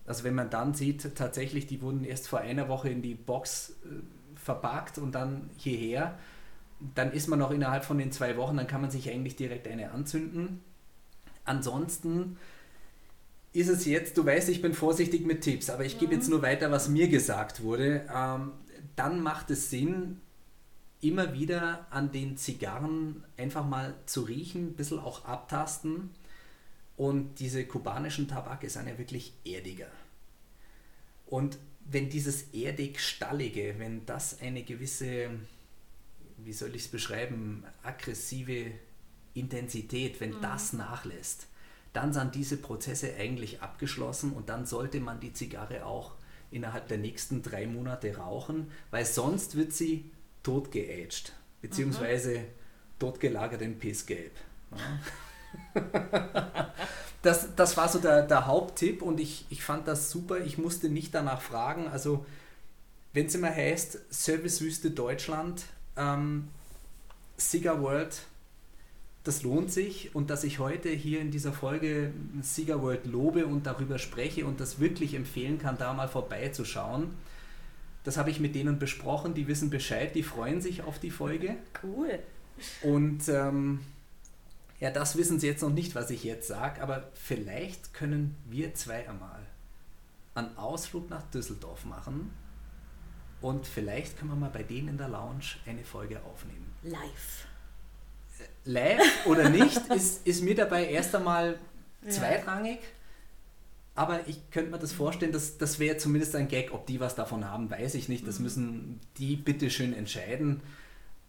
Also 0.06 0.24
wenn 0.24 0.36
man 0.36 0.50
dann 0.50 0.74
sieht, 0.74 1.16
tatsächlich, 1.16 1.68
die 1.68 1.82
wurden 1.82 2.04
erst 2.04 2.28
vor 2.28 2.40
einer 2.40 2.68
Woche 2.68 2.90
in 2.90 3.02
die 3.02 3.16
Box 3.16 3.76
äh, 3.86 4.38
verpackt 4.38 4.98
und 4.98 5.14
dann 5.14 5.50
hierher, 5.58 6.18
dann 6.94 7.12
ist 7.14 7.28
man 7.28 7.40
noch 7.40 7.52
innerhalb 7.52 7.86
von 7.86 7.98
den 7.98 8.12
zwei 8.12 8.36
Wochen, 8.38 8.58
dann 8.58 8.68
kann 8.68 8.82
man 8.82 8.92
sich 8.92 9.10
eigentlich 9.10 9.36
direkt 9.36 9.68
eine 9.68 9.92
anzünden. 9.92 10.62
Ansonsten 11.46 12.38
ist 13.56 13.70
es 13.70 13.86
jetzt, 13.86 14.18
du 14.18 14.26
weißt, 14.26 14.50
ich 14.50 14.62
bin 14.62 14.74
vorsichtig 14.74 15.26
mit 15.26 15.42
Tipps, 15.42 15.70
aber 15.70 15.86
ich 15.86 15.98
gebe 15.98 16.14
jetzt 16.14 16.30
nur 16.30 16.42
weiter, 16.42 16.72
was 16.72 16.90
mir 16.90 17.08
gesagt 17.08 17.64
wurde. 17.64 18.06
Ähm, 18.14 18.52
dann 18.98 19.22
macht 19.22 19.50
es 19.50 19.70
Sinn, 19.70 20.20
immer 21.00 21.34
wieder 21.34 21.88
an 21.90 22.12
den 22.12 22.36
Zigarren 22.36 23.24
einfach 23.38 23.66
mal 23.66 23.96
zu 24.06 24.24
riechen, 24.24 24.68
ein 24.68 24.74
bisschen 24.74 25.00
auch 25.00 25.24
abtasten. 25.24 26.10
Und 26.98 27.40
diese 27.40 27.66
kubanischen 27.66 28.28
Tabake 28.28 28.70
sind 28.70 28.88
ja 28.88 28.98
wirklich 28.98 29.34
erdiger. 29.46 29.90
Und 31.26 31.58
wenn 31.86 32.10
dieses 32.10 32.54
erdig-stallige, 32.54 33.76
wenn 33.78 34.06
das 34.06 34.42
eine 34.42 34.64
gewisse, 34.64 35.30
wie 36.38 36.54
soll 36.54 36.76
ich 36.76 36.84
es 36.84 36.88
beschreiben, 36.90 37.64
aggressive 37.84 38.72
Intensität, 39.34 40.20
wenn 40.20 40.42
das 40.42 40.74
nachlässt, 40.74 41.48
dann 41.96 42.14
sind 42.14 42.36
diese 42.36 42.58
Prozesse 42.58 43.14
eigentlich 43.18 43.62
abgeschlossen 43.62 44.34
und 44.34 44.50
dann 44.50 44.66
sollte 44.66 45.00
man 45.00 45.20
die 45.20 45.34
Zigarre 45.34 45.86
auch 45.86 46.16
innerhalb 46.52 46.88
der 46.88 46.98
nächsten 46.98 47.42
drei 47.42 47.68
Monate 47.68 48.18
rauchen, 48.18 48.72
weil 48.92 49.06
sonst 49.06 49.56
wird 49.56 49.74
sie 49.74 50.12
tot 50.44 50.72
geaged, 50.72 51.34
beziehungsweise 51.62 52.42
tot 53.00 53.20
gelagert 53.20 53.62
in 53.62 53.80
Pissgelb. 53.80 54.32
Ja. 54.72 55.00
das, 57.22 57.56
das 57.56 57.78
war 57.78 57.90
so 57.90 58.00
der, 58.00 58.24
der 58.24 58.46
Haupttipp 58.46 59.02
und 59.02 59.20
ich, 59.20 59.46
ich 59.50 59.64
fand 59.64 59.88
das 59.88 60.12
super. 60.12 60.40
Ich 60.40 60.58
musste 60.58 60.90
nicht 60.90 61.14
danach 61.14 61.42
fragen. 61.42 61.88
Also, 61.88 62.26
wenn 63.14 63.28
es 63.28 63.36
immer 63.36 63.50
heißt, 63.54 64.00
Servicewüste 64.10 64.92
Deutschland, 64.92 65.64
ähm, 65.98 66.50
Cigar 67.38 67.82
World, 67.82 68.22
das 69.26 69.42
lohnt 69.42 69.72
sich 69.72 70.14
und 70.14 70.30
dass 70.30 70.44
ich 70.44 70.60
heute 70.60 70.90
hier 70.90 71.20
in 71.20 71.32
dieser 71.32 71.52
Folge 71.52 72.14
Cigar 72.44 72.82
World 72.84 73.08
lobe 73.08 73.48
und 73.48 73.66
darüber 73.66 73.98
spreche 73.98 74.46
und 74.46 74.60
das 74.60 74.80
wirklich 74.80 75.16
empfehlen 75.16 75.58
kann, 75.58 75.80
da 75.80 75.94
mal 75.94 76.08
vorbeizuschauen. 76.08 77.10
Das 78.04 78.18
habe 78.18 78.30
ich 78.30 78.40
mit 78.40 78.54
denen 78.54 78.78
besprochen, 78.78 79.34
die 79.34 79.48
wissen 79.48 79.72
Bescheid, 79.72 80.14
die 80.14 80.22
freuen 80.22 80.62
sich 80.62 80.84
auf 80.84 81.00
die 81.00 81.10
Folge. 81.10 81.56
Cool. 81.84 82.20
Und 82.84 83.28
ähm, 83.28 83.80
ja, 84.80 84.92
das 84.92 85.18
wissen 85.18 85.40
sie 85.40 85.48
jetzt 85.48 85.64
noch 85.64 85.74
nicht, 85.74 85.96
was 85.96 86.12
ich 86.12 86.24
jetzt 86.24 86.48
sage, 86.48 86.84
aber 86.84 87.10
vielleicht 87.16 87.96
können 87.96 88.36
wir 88.48 88.76
zwei 88.76 89.10
einmal 89.10 89.42
einen 90.36 90.56
Ausflug 90.56 91.10
nach 91.10 91.24
Düsseldorf 91.32 91.84
machen 91.86 92.30
und 93.42 93.66
vielleicht 93.66 94.20
können 94.20 94.30
wir 94.30 94.36
mal 94.36 94.52
bei 94.52 94.62
denen 94.62 94.90
in 94.90 94.98
der 95.00 95.10
Lounge 95.10 95.56
eine 95.66 95.84
Folge 95.84 96.22
aufnehmen. 96.24 96.76
Live. 96.84 97.48
Live 98.66 99.26
oder 99.26 99.50
nicht, 99.50 99.78
ist, 99.96 100.26
ist 100.26 100.44
mir 100.44 100.56
dabei 100.56 100.88
erst 100.88 101.16
einmal 101.16 101.60
zweitrangig. 102.08 102.80
Aber 103.96 104.28
ich 104.28 104.50
könnte 104.52 104.72
mir 104.72 104.80
das 104.80 104.92
vorstellen, 104.92 105.32
dass 105.32 105.58
das 105.58 105.80
wäre 105.80 105.98
zumindest 105.98 106.36
ein 106.36 106.50
Gag. 106.50 106.74
Ob 106.74 106.86
die 106.86 107.00
was 107.00 107.16
davon 107.16 107.50
haben, 107.50 107.70
weiß 107.70 107.96
ich 107.96 108.10
nicht. 108.10 108.28
Das 108.28 108.40
mhm. 108.40 108.44
müssen 108.44 109.00
die 109.18 109.38
bitte 109.38 109.70
schön 109.70 109.94
entscheiden. 109.94 110.62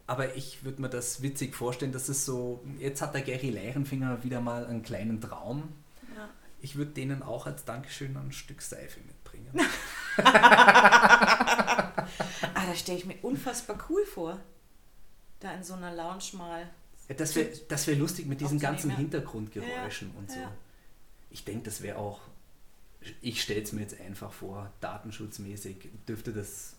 Aber 0.05 0.35
ich 0.35 0.63
würde 0.63 0.81
mir 0.81 0.89
das 0.89 1.21
witzig 1.21 1.55
vorstellen, 1.55 1.91
dass 1.91 2.09
es 2.09 2.25
so, 2.25 2.63
jetzt 2.79 3.01
hat 3.01 3.13
der 3.13 3.21
Gary 3.21 3.49
Leichenfinger 3.49 4.23
wieder 4.23 4.41
mal 4.41 4.65
einen 4.65 4.83
kleinen 4.83 5.19
Traum. 5.21 5.73
Ja. 6.15 6.29
Ich 6.61 6.77
würde 6.77 6.91
denen 6.91 7.23
auch 7.23 7.45
als 7.45 7.65
Dankeschön 7.65 8.15
ein 8.15 8.31
Stück 8.31 8.61
Seife 8.61 8.99
mitbringen. 9.01 9.51
ah, 10.23 11.91
da 12.53 12.75
stelle 12.75 12.97
ich 12.97 13.05
mir 13.05 13.17
unfassbar 13.21 13.77
cool 13.89 14.05
vor. 14.05 14.39
Da 15.39 15.53
in 15.53 15.63
so 15.63 15.73
einer 15.73 15.93
Lounge 15.93 16.23
mal. 16.33 16.69
Ja, 17.09 17.15
das 17.15 17.35
wäre 17.35 17.49
das 17.69 17.87
wär 17.87 17.95
lustig 17.95 18.25
mit 18.25 18.41
diesen 18.41 18.59
ganzen 18.59 18.89
ja. 18.91 18.97
Hintergrundgeräuschen 18.97 20.11
ja. 20.13 20.19
und 20.19 20.31
so. 20.31 20.39
Ich 21.29 21.43
denke, 21.45 21.63
das 21.63 21.81
wäre 21.81 21.97
auch 21.97 22.21
ich 23.21 23.41
stelle 23.41 23.61
es 23.61 23.71
mir 23.71 23.81
jetzt 23.81 23.99
einfach 23.99 24.31
vor, 24.31 24.71
datenschutzmäßig 24.81 25.89
dürfte 26.07 26.33
das 26.33 26.75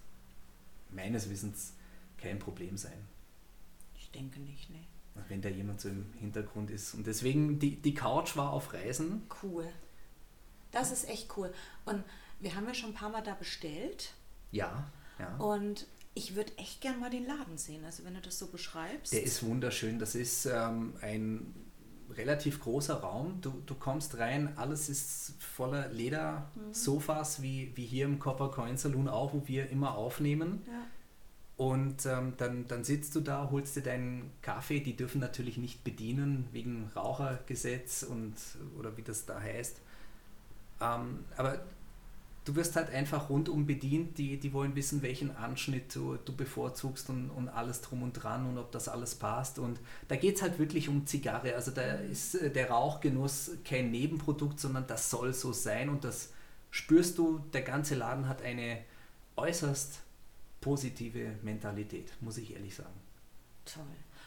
meines 0.90 1.30
Wissens 1.30 1.74
kein 2.16 2.38
Problem 2.38 2.76
sein. 2.76 3.06
Ich 3.96 4.10
denke 4.10 4.40
nicht, 4.40 4.70
ne. 4.70 4.84
Wenn 5.28 5.42
da 5.42 5.48
jemand 5.48 5.80
so 5.80 5.88
im 5.88 6.12
Hintergrund 6.20 6.70
ist. 6.70 6.94
Und 6.94 7.06
deswegen, 7.08 7.58
die, 7.58 7.74
die 7.74 7.92
Couch 7.92 8.36
war 8.36 8.52
auf 8.52 8.72
Reisen. 8.72 9.22
Cool. 9.42 9.68
Das 10.70 10.92
ist 10.92 11.08
echt 11.08 11.36
cool. 11.36 11.52
Und 11.86 12.04
wir 12.38 12.54
haben 12.54 12.66
ja 12.66 12.74
schon 12.74 12.90
ein 12.90 12.94
paar 12.94 13.08
Mal 13.08 13.22
da 13.22 13.34
bestellt. 13.34 14.12
Ja, 14.52 14.88
ja. 15.18 15.36
Und 15.38 15.88
ich 16.18 16.34
würde 16.34 16.52
echt 16.58 16.80
gern 16.80 16.98
mal 16.98 17.10
den 17.10 17.26
Laden 17.26 17.56
sehen, 17.56 17.84
also 17.84 18.04
wenn 18.04 18.14
du 18.14 18.20
das 18.20 18.38
so 18.38 18.48
beschreibst. 18.48 19.12
Der 19.12 19.22
ist 19.22 19.42
wunderschön. 19.44 20.00
Das 20.00 20.16
ist 20.16 20.46
ähm, 20.46 20.94
ein 21.00 21.54
relativ 22.10 22.60
großer 22.60 22.94
Raum. 22.94 23.40
Du, 23.40 23.62
du 23.64 23.76
kommst 23.76 24.18
rein, 24.18 24.52
alles 24.56 24.88
ist 24.88 25.34
voller 25.38 25.88
Ledersofas, 25.88 27.38
mhm. 27.38 27.42
wie, 27.44 27.72
wie 27.76 27.86
hier 27.86 28.04
im 28.04 28.18
Copper 28.18 28.50
Coin 28.50 28.76
Saloon 28.76 29.08
auch, 29.08 29.32
wo 29.32 29.46
wir 29.46 29.70
immer 29.70 29.94
aufnehmen. 29.94 30.62
Ja. 30.66 30.86
Und 31.56 32.06
ähm, 32.06 32.34
dann, 32.36 32.66
dann 32.66 32.84
sitzt 32.84 33.14
du 33.14 33.20
da, 33.20 33.48
holst 33.50 33.76
dir 33.76 33.82
deinen 33.82 34.32
Kaffee. 34.42 34.80
Die 34.80 34.96
dürfen 34.96 35.20
natürlich 35.20 35.56
nicht 35.56 35.84
bedienen 35.84 36.48
wegen 36.52 36.90
Rauchergesetz 36.96 38.02
und 38.02 38.34
oder 38.76 38.96
wie 38.96 39.02
das 39.02 39.24
da 39.24 39.40
heißt. 39.40 39.80
Ähm, 40.80 41.24
aber 41.36 41.60
du 42.48 42.56
wirst 42.56 42.76
halt 42.76 42.90
einfach 42.90 43.28
rundum 43.28 43.66
bedient, 43.66 44.16
die, 44.16 44.40
die 44.40 44.54
wollen 44.54 44.74
wissen, 44.74 45.02
welchen 45.02 45.36
Anschnitt 45.36 45.94
du, 45.94 46.16
du 46.16 46.34
bevorzugst 46.34 47.10
und, 47.10 47.28
und 47.28 47.50
alles 47.50 47.82
drum 47.82 48.02
und 48.02 48.14
dran 48.14 48.46
und 48.46 48.56
ob 48.56 48.72
das 48.72 48.88
alles 48.88 49.16
passt. 49.16 49.58
Und 49.58 49.78
da 50.08 50.16
geht 50.16 50.36
es 50.36 50.42
halt 50.42 50.58
wirklich 50.58 50.88
um 50.88 51.06
Zigarre. 51.06 51.54
Also 51.54 51.72
da 51.72 51.82
ist 51.82 52.36
äh, 52.36 52.50
der 52.50 52.70
Rauchgenuss 52.70 53.50
kein 53.66 53.90
Nebenprodukt, 53.90 54.58
sondern 54.58 54.86
das 54.86 55.10
soll 55.10 55.34
so 55.34 55.52
sein 55.52 55.90
und 55.90 56.04
das 56.04 56.32
spürst 56.70 57.18
du, 57.18 57.38
der 57.52 57.62
ganze 57.62 57.96
Laden 57.96 58.26
hat 58.28 58.40
eine 58.40 58.78
äußerst 59.36 60.00
positive 60.62 61.34
Mentalität, 61.42 62.10
muss 62.20 62.38
ich 62.38 62.54
ehrlich 62.54 62.74
sagen. 62.74 62.98
Toll. 63.66 63.84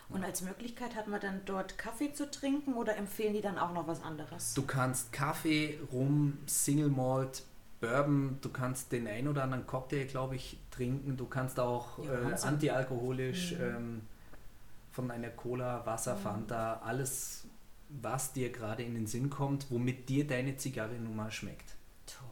Und 0.10 0.24
als 0.24 0.42
Möglichkeit 0.42 0.96
hat 0.96 1.08
man 1.08 1.22
dann 1.22 1.42
dort 1.46 1.78
Kaffee 1.78 2.14
zu 2.14 2.30
trinken 2.30 2.74
oder 2.74 2.98
empfehlen 2.98 3.34
die 3.34 3.42
dann 3.42 3.58
auch 3.58 3.74
noch 3.74 3.88
was 3.88 4.04
anderes? 4.04 4.54
Du 4.54 4.64
kannst 4.64 5.12
Kaffee, 5.12 5.80
Rum, 5.92 6.38
Single 6.46 6.90
Malt, 6.90 7.44
Bourbon, 7.82 8.38
du 8.42 8.50
kannst 8.50 8.92
den 8.92 9.08
ein 9.08 9.28
oder 9.28 9.44
anderen 9.44 9.66
Cocktail, 9.66 10.06
glaube 10.06 10.36
ich, 10.36 10.58
trinken. 10.70 11.18
Du 11.18 11.26
kannst 11.26 11.60
auch 11.60 11.98
ja, 12.06 12.30
äh, 12.30 12.42
antialkoholisch 12.42 13.54
mhm. 13.54 13.62
ähm, 13.62 14.02
von 14.92 15.10
einer 15.10 15.30
Cola, 15.30 15.86
Wasser, 15.86 16.16
mhm. 16.16 16.20
Fanta, 16.20 16.82
alles, 16.86 17.46
was 17.90 18.34
dir 18.34 18.52
gerade 18.52 18.84
in 18.84 18.94
den 18.94 19.08
Sinn 19.08 19.32
kommt, 19.32 19.72
womit 19.72 20.08
dir 20.08 20.28
deine 20.28 20.56
Zigarre 20.58 20.94
nun 20.94 21.16
mal 21.16 21.32
schmeckt. 21.32 21.76
Toll. 22.06 22.30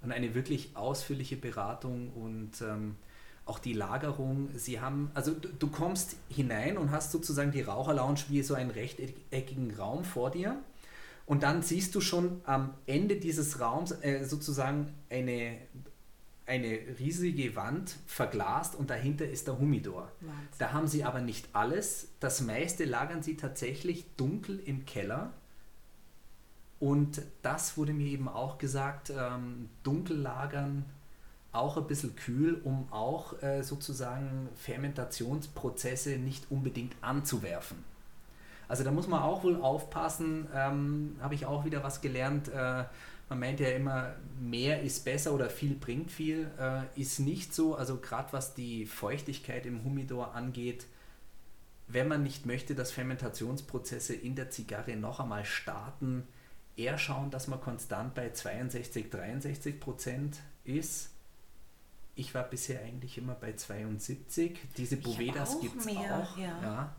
Und 0.00 0.10
eine 0.10 0.34
wirklich 0.34 0.74
ausführliche 0.74 1.36
Beratung 1.36 2.10
und 2.14 2.62
ähm, 2.62 2.96
auch 3.44 3.58
die 3.58 3.74
Lagerung. 3.74 4.48
Sie 4.54 4.80
haben, 4.80 5.10
also 5.12 5.32
du, 5.32 5.48
du 5.48 5.68
kommst 5.68 6.16
hinein 6.30 6.78
und 6.78 6.90
hast 6.90 7.12
sozusagen 7.12 7.52
die 7.52 7.60
Raucherlounge 7.60 8.20
wie 8.28 8.42
so 8.42 8.54
einen 8.54 8.70
rechteckigen 8.70 9.74
Raum 9.74 10.02
vor 10.02 10.30
dir 10.30 10.56
und 11.26 11.42
dann 11.42 11.62
siehst 11.62 11.94
du 11.94 12.00
schon 12.00 12.40
am 12.44 12.74
Ende 12.86 13.16
dieses 13.16 13.60
Raums 13.60 13.90
äh, 14.00 14.24
sozusagen 14.24 14.94
eine, 15.10 15.58
eine 16.46 16.78
riesige 17.00 17.56
Wand 17.56 17.96
verglast 18.06 18.76
und 18.76 18.90
dahinter 18.90 19.28
ist 19.28 19.48
der 19.48 19.58
Humidor. 19.58 20.12
Wahnsinn. 20.20 20.48
Da 20.58 20.72
haben 20.72 20.86
sie 20.86 21.02
aber 21.02 21.20
nicht 21.20 21.48
alles. 21.52 22.08
Das 22.20 22.40
meiste 22.40 22.84
lagern 22.84 23.24
sie 23.24 23.36
tatsächlich 23.36 24.06
dunkel 24.16 24.60
im 24.64 24.86
Keller. 24.86 25.32
Und 26.78 27.22
das 27.42 27.76
wurde 27.76 27.92
mir 27.92 28.06
eben 28.06 28.28
auch 28.28 28.58
gesagt, 28.58 29.10
ähm, 29.10 29.68
dunkel 29.82 30.18
lagern, 30.18 30.84
auch 31.50 31.76
ein 31.76 31.86
bisschen 31.86 32.14
kühl, 32.14 32.60
um 32.62 32.86
auch 32.92 33.42
äh, 33.42 33.62
sozusagen 33.62 34.48
Fermentationsprozesse 34.54 36.18
nicht 36.18 36.50
unbedingt 36.50 36.94
anzuwerfen. 37.00 37.78
Also 38.68 38.84
da 38.84 38.90
muss 38.90 39.06
man 39.06 39.22
auch 39.22 39.44
wohl 39.44 39.60
aufpassen, 39.60 40.48
ähm, 40.54 41.16
habe 41.20 41.34
ich 41.34 41.46
auch 41.46 41.64
wieder 41.64 41.82
was 41.82 42.00
gelernt. 42.00 42.48
Äh, 42.48 42.84
man 43.28 43.40
meint 43.40 43.60
ja 43.60 43.70
immer, 43.70 44.14
mehr 44.40 44.82
ist 44.82 45.04
besser 45.04 45.32
oder 45.32 45.50
viel 45.50 45.74
bringt 45.74 46.10
viel. 46.10 46.50
Äh, 46.58 47.00
ist 47.00 47.18
nicht 47.18 47.54
so. 47.54 47.74
Also 47.76 47.96
gerade 47.98 48.32
was 48.32 48.54
die 48.54 48.86
Feuchtigkeit 48.86 49.66
im 49.66 49.84
Humidor 49.84 50.34
angeht, 50.34 50.86
wenn 51.88 52.08
man 52.08 52.22
nicht 52.22 52.46
möchte, 52.46 52.74
dass 52.74 52.90
Fermentationsprozesse 52.90 54.14
in 54.14 54.34
der 54.34 54.50
Zigarre 54.50 54.96
noch 54.96 55.20
einmal 55.20 55.44
starten, 55.44 56.26
eher 56.76 56.98
schauen, 56.98 57.30
dass 57.30 57.46
man 57.46 57.60
konstant 57.60 58.14
bei 58.14 58.30
62, 58.30 59.10
63 59.10 59.80
Prozent 59.80 60.38
ist. 60.64 61.10
Ich 62.16 62.34
war 62.34 62.44
bisher 62.44 62.80
eigentlich 62.82 63.18
immer 63.18 63.34
bei 63.34 63.52
72. 63.52 64.58
Diese 64.76 64.96
Bovedas 64.96 65.60
gibt 65.60 65.80
es 65.80 65.86
auch. 65.88 66.36
Ja. 66.38 66.62
ja. 66.62 66.96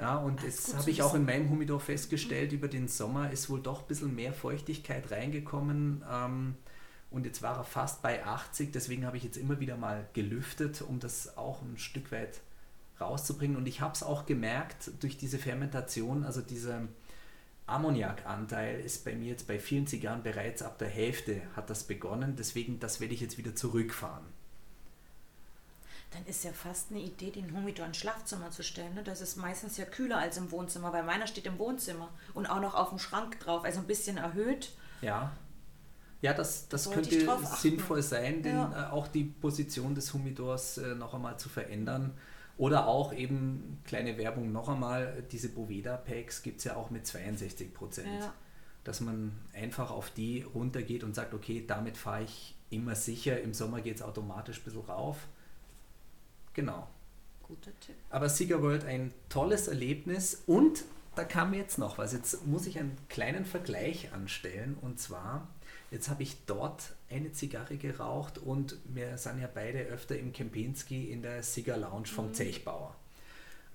Ja, 0.00 0.16
und 0.16 0.42
das 0.42 0.74
habe 0.74 0.90
ich 0.90 1.02
auch 1.02 1.14
in 1.14 1.26
meinem 1.26 1.50
Humidor 1.50 1.78
festgestellt, 1.78 2.52
über 2.52 2.68
den 2.68 2.88
Sommer 2.88 3.30
ist 3.30 3.50
wohl 3.50 3.60
doch 3.60 3.82
ein 3.82 3.86
bisschen 3.86 4.14
mehr 4.14 4.32
Feuchtigkeit 4.32 5.10
reingekommen. 5.10 6.02
Ähm, 6.10 6.54
und 7.10 7.26
jetzt 7.26 7.42
war 7.42 7.56
er 7.56 7.64
fast 7.64 8.00
bei 8.00 8.24
80, 8.24 8.72
deswegen 8.72 9.04
habe 9.04 9.18
ich 9.18 9.24
jetzt 9.24 9.36
immer 9.36 9.60
wieder 9.60 9.76
mal 9.76 10.08
gelüftet, 10.14 10.80
um 10.80 11.00
das 11.00 11.36
auch 11.36 11.60
ein 11.60 11.76
Stück 11.76 12.12
weit 12.12 12.40
rauszubringen. 13.00 13.56
Und 13.56 13.66
ich 13.66 13.80
habe 13.80 13.92
es 13.92 14.02
auch 14.02 14.24
gemerkt 14.24 14.90
durch 15.00 15.18
diese 15.18 15.38
Fermentation, 15.38 16.24
also 16.24 16.40
dieser 16.40 16.82
Ammoniakanteil 17.66 18.80
ist 18.80 19.04
bei 19.04 19.14
mir 19.14 19.28
jetzt 19.28 19.46
bei 19.46 19.58
vielen 19.58 19.86
Zigarren 19.86 20.22
bereits 20.22 20.62
ab 20.62 20.78
der 20.78 20.88
Hälfte 20.88 21.42
hat 21.54 21.68
das 21.68 21.84
begonnen. 21.84 22.36
Deswegen, 22.36 22.80
das 22.80 23.00
werde 23.00 23.14
ich 23.14 23.20
jetzt 23.20 23.38
wieder 23.38 23.54
zurückfahren 23.54 24.24
dann 26.10 26.26
ist 26.26 26.44
ja 26.44 26.52
fast 26.52 26.90
eine 26.90 27.00
Idee, 27.00 27.30
den 27.30 27.54
Humidor 27.54 27.86
ins 27.86 27.98
Schlafzimmer 27.98 28.50
zu 28.50 28.62
stellen. 28.62 28.94
Ne? 28.94 29.02
Das 29.04 29.20
ist 29.20 29.36
meistens 29.36 29.76
ja 29.76 29.84
kühler 29.84 30.18
als 30.18 30.36
im 30.36 30.50
Wohnzimmer, 30.50 30.92
weil 30.92 31.04
meiner 31.04 31.26
steht 31.26 31.46
im 31.46 31.58
Wohnzimmer 31.58 32.08
und 32.34 32.46
auch 32.46 32.60
noch 32.60 32.74
auf 32.74 32.88
dem 32.88 32.98
Schrank 32.98 33.38
drauf, 33.40 33.64
also 33.64 33.78
ein 33.80 33.86
bisschen 33.86 34.16
erhöht. 34.16 34.72
Ja. 35.02 35.32
Ja, 36.22 36.34
das, 36.34 36.68
das 36.68 36.90
könnte 36.90 37.26
sinnvoll 37.56 38.02
sein, 38.02 38.42
denn 38.42 38.56
ja. 38.56 38.88
äh, 38.88 38.92
auch 38.92 39.08
die 39.08 39.24
Position 39.24 39.94
des 39.94 40.12
Humidors 40.12 40.78
äh, 40.78 40.94
noch 40.94 41.14
einmal 41.14 41.38
zu 41.38 41.48
verändern. 41.48 42.12
Oder 42.58 42.88
auch 42.88 43.14
eben, 43.14 43.80
kleine 43.84 44.18
Werbung 44.18 44.52
noch 44.52 44.68
einmal, 44.68 45.24
diese 45.32 45.48
Boveda-Packs 45.48 46.42
gibt 46.42 46.58
es 46.58 46.64
ja 46.64 46.76
auch 46.76 46.90
mit 46.90 47.06
62 47.06 47.72
Prozent. 47.72 48.20
Ja. 48.20 48.34
Dass 48.84 49.00
man 49.00 49.32
einfach 49.54 49.90
auf 49.90 50.10
die 50.10 50.42
runtergeht 50.42 51.04
und 51.04 51.14
sagt, 51.14 51.32
okay, 51.32 51.64
damit 51.66 51.96
fahre 51.96 52.24
ich 52.24 52.54
immer 52.68 52.94
sicher. 52.96 53.40
Im 53.40 53.54
Sommer 53.54 53.80
geht 53.80 53.96
es 53.96 54.02
automatisch 54.02 54.60
ein 54.60 54.64
bisschen 54.64 54.82
rauf. 54.82 55.26
Genau. 56.60 56.86
Guter 57.42 57.70
Tipp. 57.80 57.94
Aber 58.10 58.28
Sieger 58.28 58.60
World 58.60 58.84
ein 58.84 59.14
tolles 59.30 59.66
Erlebnis 59.66 60.42
und 60.46 60.84
da 61.14 61.24
kam 61.24 61.54
jetzt 61.54 61.78
noch 61.78 61.96
was. 61.96 62.12
Jetzt 62.12 62.46
muss 62.46 62.66
ich 62.66 62.78
einen 62.78 62.98
kleinen 63.08 63.46
Vergleich 63.46 64.12
anstellen. 64.12 64.76
Und 64.80 65.00
zwar, 65.00 65.48
jetzt 65.90 66.10
habe 66.10 66.22
ich 66.22 66.44
dort 66.44 66.94
eine 67.08 67.32
Zigarre 67.32 67.78
geraucht 67.78 68.36
und 68.36 68.76
wir 68.84 69.16
sind 69.16 69.40
ja 69.40 69.48
beide 69.52 69.80
öfter 69.80 70.18
im 70.18 70.34
Kempinski 70.34 71.10
in 71.10 71.22
der 71.22 71.42
Cigar 71.42 71.78
Lounge 71.78 72.08
vom 72.08 72.28
mhm. 72.28 72.34
Zechbauer. 72.34 72.94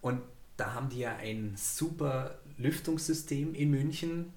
Und 0.01 0.21
da 0.57 0.73
haben 0.73 0.89
die 0.89 0.99
ja 0.99 1.15
ein 1.15 1.55
super 1.57 2.37
Lüftungssystem 2.57 3.55
in 3.55 3.71
München. 3.71 4.31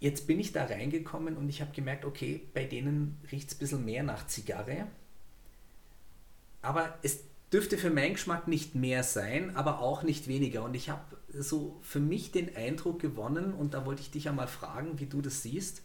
Jetzt 0.00 0.26
bin 0.26 0.40
ich 0.40 0.52
da 0.52 0.64
reingekommen 0.64 1.36
und 1.36 1.48
ich 1.48 1.60
habe 1.60 1.70
gemerkt, 1.72 2.04
okay, 2.04 2.40
bei 2.52 2.64
denen 2.64 3.16
riecht 3.30 3.48
es 3.48 3.54
ein 3.54 3.58
bisschen 3.60 3.84
mehr 3.84 4.02
nach 4.02 4.26
Zigarre. 4.26 4.88
Aber 6.62 6.98
es 7.02 7.20
dürfte 7.52 7.78
für 7.78 7.90
meinen 7.90 8.14
Geschmack 8.14 8.48
nicht 8.48 8.74
mehr 8.74 9.02
sein, 9.02 9.56
aber 9.56 9.80
auch 9.80 10.02
nicht 10.02 10.28
weniger. 10.28 10.62
Und 10.62 10.74
ich 10.74 10.88
habe 10.88 11.16
so 11.32 11.78
für 11.82 12.00
mich 12.00 12.30
den 12.32 12.54
Eindruck 12.56 13.00
gewonnen, 13.00 13.52
und 13.54 13.74
da 13.74 13.86
wollte 13.86 14.02
ich 14.02 14.10
dich 14.10 14.28
einmal 14.28 14.48
fragen, 14.48 14.98
wie 15.00 15.06
du 15.06 15.20
das 15.20 15.42
siehst. 15.42 15.82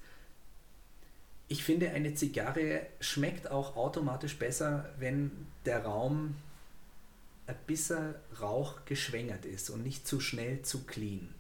Ich 1.47 1.63
finde, 1.63 1.91
eine 1.91 2.15
Zigarre 2.15 2.85
schmeckt 2.99 3.51
auch 3.51 3.75
automatisch 3.75 4.37
besser, 4.37 4.93
wenn 4.99 5.31
der 5.65 5.83
Raum 5.85 6.35
ein 7.47 7.55
bisschen 7.67 8.15
Rauch 8.41 8.85
geschwängert 8.85 9.45
ist 9.45 9.69
und 9.69 9.83
nicht 9.83 10.07
zu 10.07 10.19
schnell 10.19 10.63
zu 10.63 10.85
clean. 10.85 11.33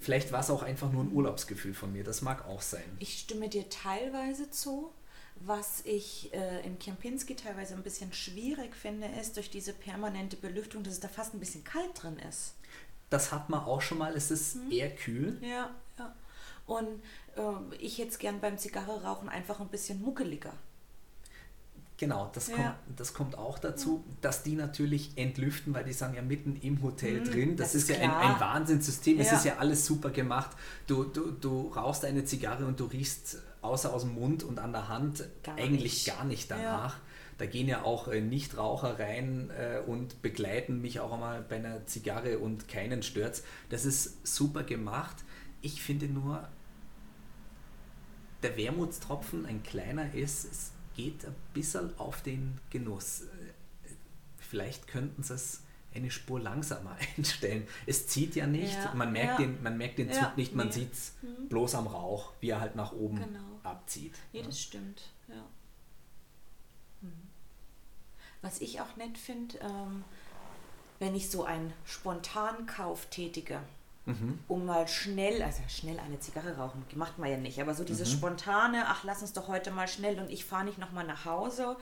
Vielleicht 0.00 0.30
war 0.32 0.40
es 0.40 0.50
auch 0.50 0.62
einfach 0.62 0.92
nur 0.92 1.04
ein 1.04 1.12
Urlaubsgefühl 1.12 1.74
von 1.74 1.92
mir, 1.92 2.04
das 2.04 2.22
mag 2.22 2.46
auch 2.46 2.62
sein. 2.62 2.84
Ich 2.98 3.18
stimme 3.18 3.48
dir 3.48 3.68
teilweise 3.68 4.50
zu. 4.50 4.92
Was 5.40 5.82
ich 5.84 6.32
äh, 6.32 6.64
im 6.66 6.78
Kempinski 6.78 7.36
teilweise 7.36 7.74
ein 7.74 7.82
bisschen 7.82 8.12
schwierig 8.12 8.74
finde, 8.74 9.06
ist 9.20 9.36
durch 9.36 9.50
diese 9.50 9.72
permanente 9.72 10.36
Belüftung, 10.36 10.82
dass 10.82 10.94
es 10.94 11.00
da 11.00 11.08
fast 11.08 11.34
ein 11.34 11.40
bisschen 11.40 11.62
kalt 11.62 12.02
drin 12.02 12.18
ist. 12.28 12.54
Das 13.10 13.32
hat 13.32 13.50
man 13.50 13.60
auch 13.60 13.80
schon 13.80 13.98
mal, 13.98 14.16
es 14.16 14.30
ist 14.30 14.54
hm. 14.54 14.72
eher 14.72 14.94
kühl. 14.94 15.38
Ja, 15.42 15.70
ja. 15.98 16.14
Und 16.66 16.88
äh, 17.36 17.76
ich 17.78 17.98
jetzt 17.98 18.18
gern 18.18 18.40
beim 18.40 18.58
Zigarre 18.58 19.02
rauchen 19.04 19.28
einfach 19.28 19.60
ein 19.60 19.68
bisschen 19.68 20.02
muckeliger. 20.02 20.52
Genau, 21.98 22.30
das, 22.34 22.48
ja. 22.48 22.56
kommt, 22.56 22.74
das 22.96 23.14
kommt 23.14 23.38
auch 23.38 23.58
dazu, 23.58 24.04
dass 24.20 24.42
die 24.42 24.54
natürlich 24.54 25.12
entlüften, 25.16 25.72
weil 25.72 25.84
die 25.84 25.94
sind 25.94 26.14
ja 26.14 26.20
mitten 26.20 26.56
im 26.56 26.82
Hotel 26.82 27.20
mhm, 27.20 27.24
drin. 27.24 27.56
Das, 27.56 27.72
das 27.72 27.82
ist, 27.82 27.90
ist, 27.90 27.96
ja 27.96 28.02
ein, 28.02 28.10
ein 28.10 28.40
Wahnsinnssystem. 28.40 29.16
Ja. 29.16 29.24
Es 29.24 29.32
ist 29.32 29.44
ja 29.46 29.56
alles 29.56 29.86
super 29.86 30.10
gemacht. 30.10 30.50
Du, 30.86 31.04
du, 31.04 31.30
du 31.30 31.68
rauchst 31.68 32.04
eine 32.04 32.24
Zigarre 32.24 32.66
und 32.66 32.80
du 32.80 32.84
riechst 32.84 33.38
außer 33.66 33.92
aus 33.92 34.02
dem 34.02 34.14
Mund 34.14 34.42
und 34.42 34.58
an 34.58 34.72
der 34.72 34.88
Hand 34.88 35.24
gar 35.42 35.56
eigentlich 35.56 36.06
nicht. 36.06 36.06
gar 36.06 36.24
nicht 36.24 36.50
danach. 36.50 36.94
Ja. 36.94 37.00
Da 37.38 37.46
gehen 37.46 37.68
ja 37.68 37.82
auch 37.82 38.08
äh, 38.08 38.20
Nichtraucher 38.20 38.98
rein 38.98 39.50
äh, 39.50 39.80
und 39.86 40.22
begleiten 40.22 40.80
mich 40.80 41.00
auch 41.00 41.12
einmal 41.12 41.42
bei 41.42 41.56
einer 41.56 41.86
Zigarre 41.86 42.38
und 42.38 42.68
keinen 42.68 43.02
stört's. 43.02 43.42
Das 43.68 43.84
ist 43.84 44.26
super 44.26 44.62
gemacht. 44.62 45.16
Ich 45.60 45.82
finde 45.82 46.06
nur, 46.06 46.48
der 48.42 48.56
Wermutstropfen 48.56 49.44
ein 49.44 49.62
kleiner 49.62 50.14
ist, 50.14 50.44
ist 50.44 50.72
geht 50.96 51.26
ein 51.26 51.34
bisschen 51.52 51.96
auf 51.98 52.22
den 52.22 52.58
Genuss. 52.70 53.24
Vielleicht 54.38 54.88
könnten 54.88 55.22
sie 55.22 55.34
es 55.34 55.62
eine 55.96 56.10
Spur 56.10 56.40
langsamer 56.40 56.96
einstellen. 57.16 57.66
Es 57.86 58.06
zieht 58.06 58.36
ja 58.36 58.46
nicht, 58.46 58.74
ja, 58.74 58.94
man, 58.94 59.12
merkt 59.12 59.40
ja. 59.40 59.46
den, 59.46 59.62
man 59.62 59.76
merkt 59.76 59.98
den 59.98 60.10
Zug 60.10 60.22
ja, 60.22 60.32
nicht, 60.36 60.54
man 60.54 60.68
nee. 60.68 60.72
sieht 60.72 60.92
es 60.92 61.14
mhm. 61.22 61.48
bloß 61.48 61.74
am 61.74 61.86
Rauch, 61.86 62.32
wie 62.40 62.50
er 62.50 62.60
halt 62.60 62.76
nach 62.76 62.92
oben 62.92 63.16
genau. 63.16 63.60
abzieht. 63.62 64.14
Ja, 64.32 64.42
das 64.42 64.60
stimmt, 64.60 65.02
ja. 65.28 65.44
Mhm. 67.02 67.28
Was 68.42 68.60
ich 68.60 68.80
auch 68.80 68.96
nett 68.96 69.18
finde, 69.18 69.58
ähm, 69.58 70.04
wenn 70.98 71.14
ich 71.14 71.30
so 71.30 71.44
einen 71.44 71.72
Spontankauf 71.84 73.06
tätige, 73.06 73.60
Mhm. 74.06 74.38
um 74.46 74.64
mal 74.64 74.86
schnell, 74.86 75.42
also 75.42 75.62
schnell 75.66 75.98
eine 75.98 76.20
Zigarre 76.20 76.56
rauchen, 76.56 76.84
macht 76.94 77.18
man 77.18 77.28
ja 77.28 77.36
nicht, 77.36 77.60
aber 77.60 77.74
so 77.74 77.82
dieses 77.82 78.12
mhm. 78.12 78.18
spontane, 78.18 78.84
ach, 78.86 79.02
lass 79.02 79.20
uns 79.20 79.32
doch 79.32 79.48
heute 79.48 79.72
mal 79.72 79.88
schnell 79.88 80.20
und 80.20 80.30
ich 80.30 80.44
fahre 80.44 80.64
nicht 80.64 80.78
nochmal 80.78 81.04
nach 81.04 81.24
Hause 81.24 81.76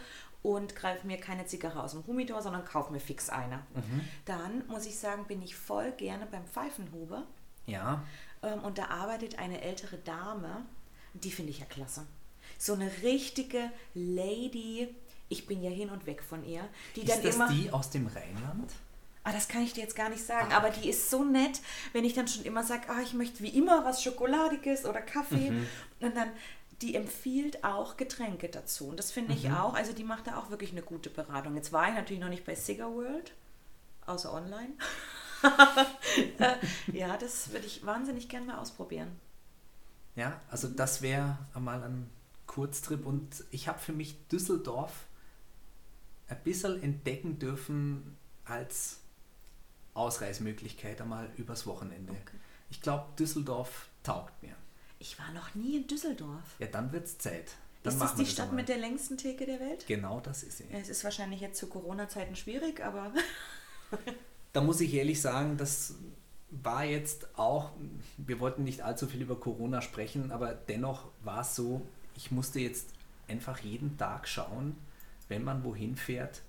und 0.45 0.77
greife 0.77 1.07
mir 1.07 1.17
keine 1.17 1.47
Zigarre 1.47 1.83
aus 1.83 1.93
dem 1.93 2.07
Humidor, 2.07 2.43
sondern 2.43 2.67
kaufe 2.67 2.93
mir 2.93 3.01
fix 3.01 3.31
eine. 3.31 3.57
Mhm. 3.75 4.09
Dann 4.27 4.67
muss 4.69 4.85
ich 4.85 4.99
sagen, 4.99 5.25
bin 5.25 5.41
ich 5.41 5.57
voll 5.57 5.91
gerne 5.93 6.27
beim 6.27 6.45
Pfeifenhuber. 6.45 7.23
Ja. 7.65 8.05
Ähm, 8.43 8.61
und 8.61 8.77
da 8.77 8.89
arbeitet 8.89 9.39
eine 9.39 9.63
ältere 9.63 9.97
Dame, 9.97 10.67
die 11.15 11.31
finde 11.31 11.51
ich 11.51 11.61
ja 11.61 11.65
klasse. 11.65 12.07
So 12.59 12.75
eine 12.75 12.91
richtige 13.03 13.71
Lady, 13.95 14.95
ich 15.31 15.47
bin 15.47 15.63
ja 15.63 15.71
hin 15.71 15.89
und 15.89 16.05
weg 16.05 16.23
von 16.23 16.45
ihr, 16.45 16.69
die 16.95 17.01
Ist 17.01 17.11
dann 17.11 17.23
das 17.23 17.35
immer. 17.37 17.49
die 17.49 17.71
aus 17.73 17.89
dem 17.89 18.07
Rheinland? 18.07 18.71
Ah, 19.23 19.33
das 19.33 19.49
kann 19.49 19.63
ich 19.63 19.73
dir 19.73 19.81
jetzt 19.81 19.97
gar 19.97 20.11
nicht 20.11 20.23
sagen, 20.23 20.53
ah, 20.53 20.59
aber 20.59 20.69
die 20.69 20.91
ist 20.91 21.09
so 21.09 21.25
nett, 21.25 21.63
wenn 21.95 22.05
ich 22.05 22.13
dann 22.13 22.29
schon 22.29 22.45
immer 22.45 22.63
sage, 22.63 22.91
ah, 22.91 23.01
ich 23.03 23.15
möchte 23.15 23.43
wie 23.43 23.49
immer 23.49 23.83
was 23.83 24.03
Schokoladiges 24.03 24.85
oder 24.85 25.01
Kaffee. 25.01 25.51
Mhm. 25.51 25.67
Und 26.01 26.15
dann, 26.15 26.29
die 26.85 26.95
empfiehlt 26.95 27.65
auch 27.65 27.97
Getränke 27.97 28.51
dazu. 28.51 28.89
Und 28.89 28.99
das 28.99 29.11
finde 29.11 29.33
ich 29.33 29.49
mhm. 29.49 29.55
auch, 29.55 29.75
also 29.75 29.95
die 29.95 30.05
macht 30.05 30.27
da 30.27 30.37
auch 30.37 30.51
wirklich 30.51 30.73
eine 30.73 30.83
gute 30.83 31.09
Beratung. 31.09 31.57
Jetzt 31.57 31.73
war 31.73 31.89
ich 31.89 31.95
natürlich 31.95 32.21
noch 32.21 32.29
nicht 32.29 32.45
bei 32.45 32.55
Cigar 32.55 32.95
World, 32.95 33.33
außer 34.07 34.33
online. 34.33 34.73
Äh, 36.39 36.57
ja, 36.93 37.19
das 37.19 37.53
würde 37.53 37.67
ich 37.67 37.85
wahnsinnig 37.85 38.31
gerne 38.31 38.47
mal 38.47 38.59
ausprobieren. 38.59 39.11
Ja, 40.15 40.41
also 40.49 40.69
das 40.69 41.03
wäre 41.03 41.37
einmal 41.53 41.83
ein 41.83 42.09
Kurztrip 42.47 43.05
und 43.05 43.45
ich 43.51 43.69
habe 43.69 43.79
für 43.79 43.93
mich 43.93 44.27
Düsseldorf 44.29 45.07
ein 46.29 46.43
bisschen 46.45 46.83
entdecken 46.83 47.39
dürfen 47.39 48.17
als 48.47 49.01
Ausreismöglichkeit 49.93 51.03
einmal 51.03 51.29
übers 51.37 51.67
Wochenende. 51.67 52.13
Okay. 52.13 52.39
Ich 52.71 52.81
glaube, 52.81 53.05
Düsseldorf 53.19 53.89
taugt 54.03 54.41
mir. 54.43 54.55
Ich 54.99 55.19
war 55.19 55.33
noch 55.33 55.55
nie 55.55 55.77
in 55.77 55.87
Düsseldorf. 55.87 56.43
Ja, 56.59 56.67
dann 56.67 56.93
wird 56.93 57.07
es 57.07 57.19
Zeit. 57.19 57.53
Dann 57.83 57.93
ist 57.93 58.01
das 58.01 58.15
die 58.15 58.27
Stadt 58.27 58.53
mit 58.53 58.69
der 58.69 58.79
längsten 58.79 59.19
Theke 59.19 59.45
der 59.45 59.61
Welt? 59.61 59.87
Genau, 59.87 60.21
das 60.21 60.43
ist 60.43 60.59
sie. 60.59 60.65
Ja, 60.73 60.79
es 60.79 60.89
ist 60.89 61.05
wahrscheinlich 61.05 61.41
jetzt 61.41 61.59
zu 61.59 61.67
Corona-Zeiten 61.67 62.35
schwierig, 62.35 62.83
aber. 62.83 63.13
da 64.53 64.63
muss 64.63 64.81
ich 64.81 64.95
ehrlich 64.95 65.21
sagen, 65.21 65.59
das 65.59 65.95
war 66.51 66.85
jetzt 66.85 67.39
auch, 67.39 67.73
wir 68.17 68.41
wollten 68.41 68.65
nicht 68.65 68.81
allzu 68.81 69.07
viel 69.07 69.21
über 69.21 69.39
Corona 69.39 69.83
sprechen, 69.83 70.33
aber 70.33 70.55
dennoch 70.55 71.11
war 71.23 71.43
es 71.43 71.55
so, 71.55 71.83
ich 72.17 72.31
musste 72.31 72.61
jetzt 72.61 72.89
einfach 73.29 73.59
jeden 73.59 73.99
Tag 73.99 74.29
schauen, 74.29 74.77
wenn 75.29 75.45
man 75.45 75.65
wohin 75.65 75.97
fährt, 75.97 76.43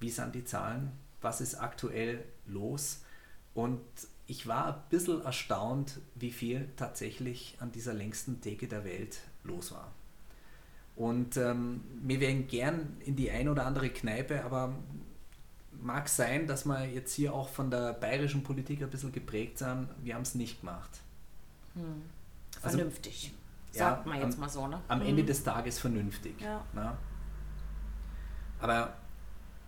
wie 0.00 0.10
sind 0.10 0.34
die 0.34 0.44
Zahlen, 0.44 0.92
was 1.20 1.40
ist 1.40 1.54
aktuell 1.54 2.24
los. 2.46 3.00
Und 3.54 3.80
ich 4.26 4.46
war 4.46 4.74
ein 4.74 4.82
bisschen 4.90 5.22
erstaunt, 5.24 6.00
wie 6.14 6.30
viel 6.30 6.68
tatsächlich 6.76 7.56
an 7.60 7.72
dieser 7.72 7.92
längsten 7.92 8.40
Theke 8.40 8.66
der 8.68 8.84
Welt 8.84 9.18
los 9.42 9.72
war. 9.72 9.92
Und 10.96 11.36
ähm, 11.36 11.82
wir 12.02 12.20
wären 12.20 12.46
gern 12.46 12.96
in 13.04 13.16
die 13.16 13.30
ein 13.30 13.48
oder 13.48 13.66
andere 13.66 13.90
Kneipe, 13.90 14.44
aber 14.44 14.74
mag 15.80 16.08
sein, 16.08 16.46
dass 16.46 16.64
wir 16.64 16.86
jetzt 16.86 17.12
hier 17.14 17.34
auch 17.34 17.48
von 17.48 17.70
der 17.70 17.92
bayerischen 17.94 18.42
Politik 18.42 18.82
ein 18.82 18.90
bisschen 18.90 19.12
geprägt 19.12 19.58
sind. 19.58 19.88
Wir 20.02 20.14
haben 20.14 20.22
es 20.22 20.34
nicht 20.34 20.60
gemacht. 20.60 20.90
Hm. 21.74 22.02
Also, 22.62 22.78
vernünftig. 22.78 23.32
Also, 23.68 23.78
Sagt 23.78 24.06
ja, 24.06 24.12
man 24.12 24.20
jetzt 24.22 24.34
am, 24.34 24.40
mal 24.40 24.48
so, 24.48 24.66
ne? 24.68 24.80
Am 24.88 25.00
hm. 25.00 25.08
Ende 25.08 25.24
des 25.24 25.42
Tages 25.42 25.78
vernünftig. 25.80 26.40
Ja. 26.40 26.64
Ne? 26.72 26.96
Aber 28.60 28.94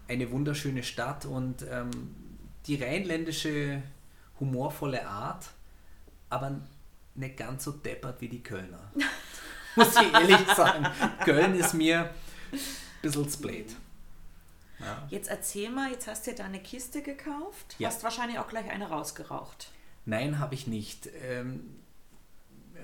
eine 0.09 0.31
wunderschöne 0.31 0.85
Stadt 0.85 1.27
und 1.27 1.67
ähm, 1.69 1.91
die 2.67 2.77
rheinländische 2.77 3.83
humorvolle 4.41 5.07
Art, 5.07 5.47
aber 6.29 6.61
nicht 7.15 7.37
ganz 7.37 7.65
so 7.65 7.73
deppert 7.73 8.21
wie 8.21 8.29
die 8.29 8.43
Kölner. 8.43 8.93
Muss 9.77 9.95
ich 9.97 10.13
ehrlich 10.13 10.47
sagen. 10.57 10.87
Köln 11.25 11.55
ist 11.55 11.75
mir 11.75 12.11
ein 12.53 12.59
bisschen 13.03 13.29
spät. 13.29 13.77
Ja. 14.79 15.07
Jetzt 15.09 15.29
erzähl 15.29 15.71
mal, 15.71 15.91
jetzt 15.91 16.07
hast 16.07 16.27
du 16.27 16.31
dir 16.31 16.39
da 16.39 16.45
eine 16.45 16.61
Kiste 16.61 17.03
gekauft, 17.03 17.77
ja. 17.79 17.89
hast 17.89 18.03
wahrscheinlich 18.05 18.39
auch 18.39 18.49
gleich 18.49 18.71
eine 18.71 18.89
rausgeraucht. 18.89 19.71
Nein, 20.05 20.39
habe 20.39 20.55
ich 20.55 20.67
nicht. 20.67 21.09
Ähm, 21.23 21.77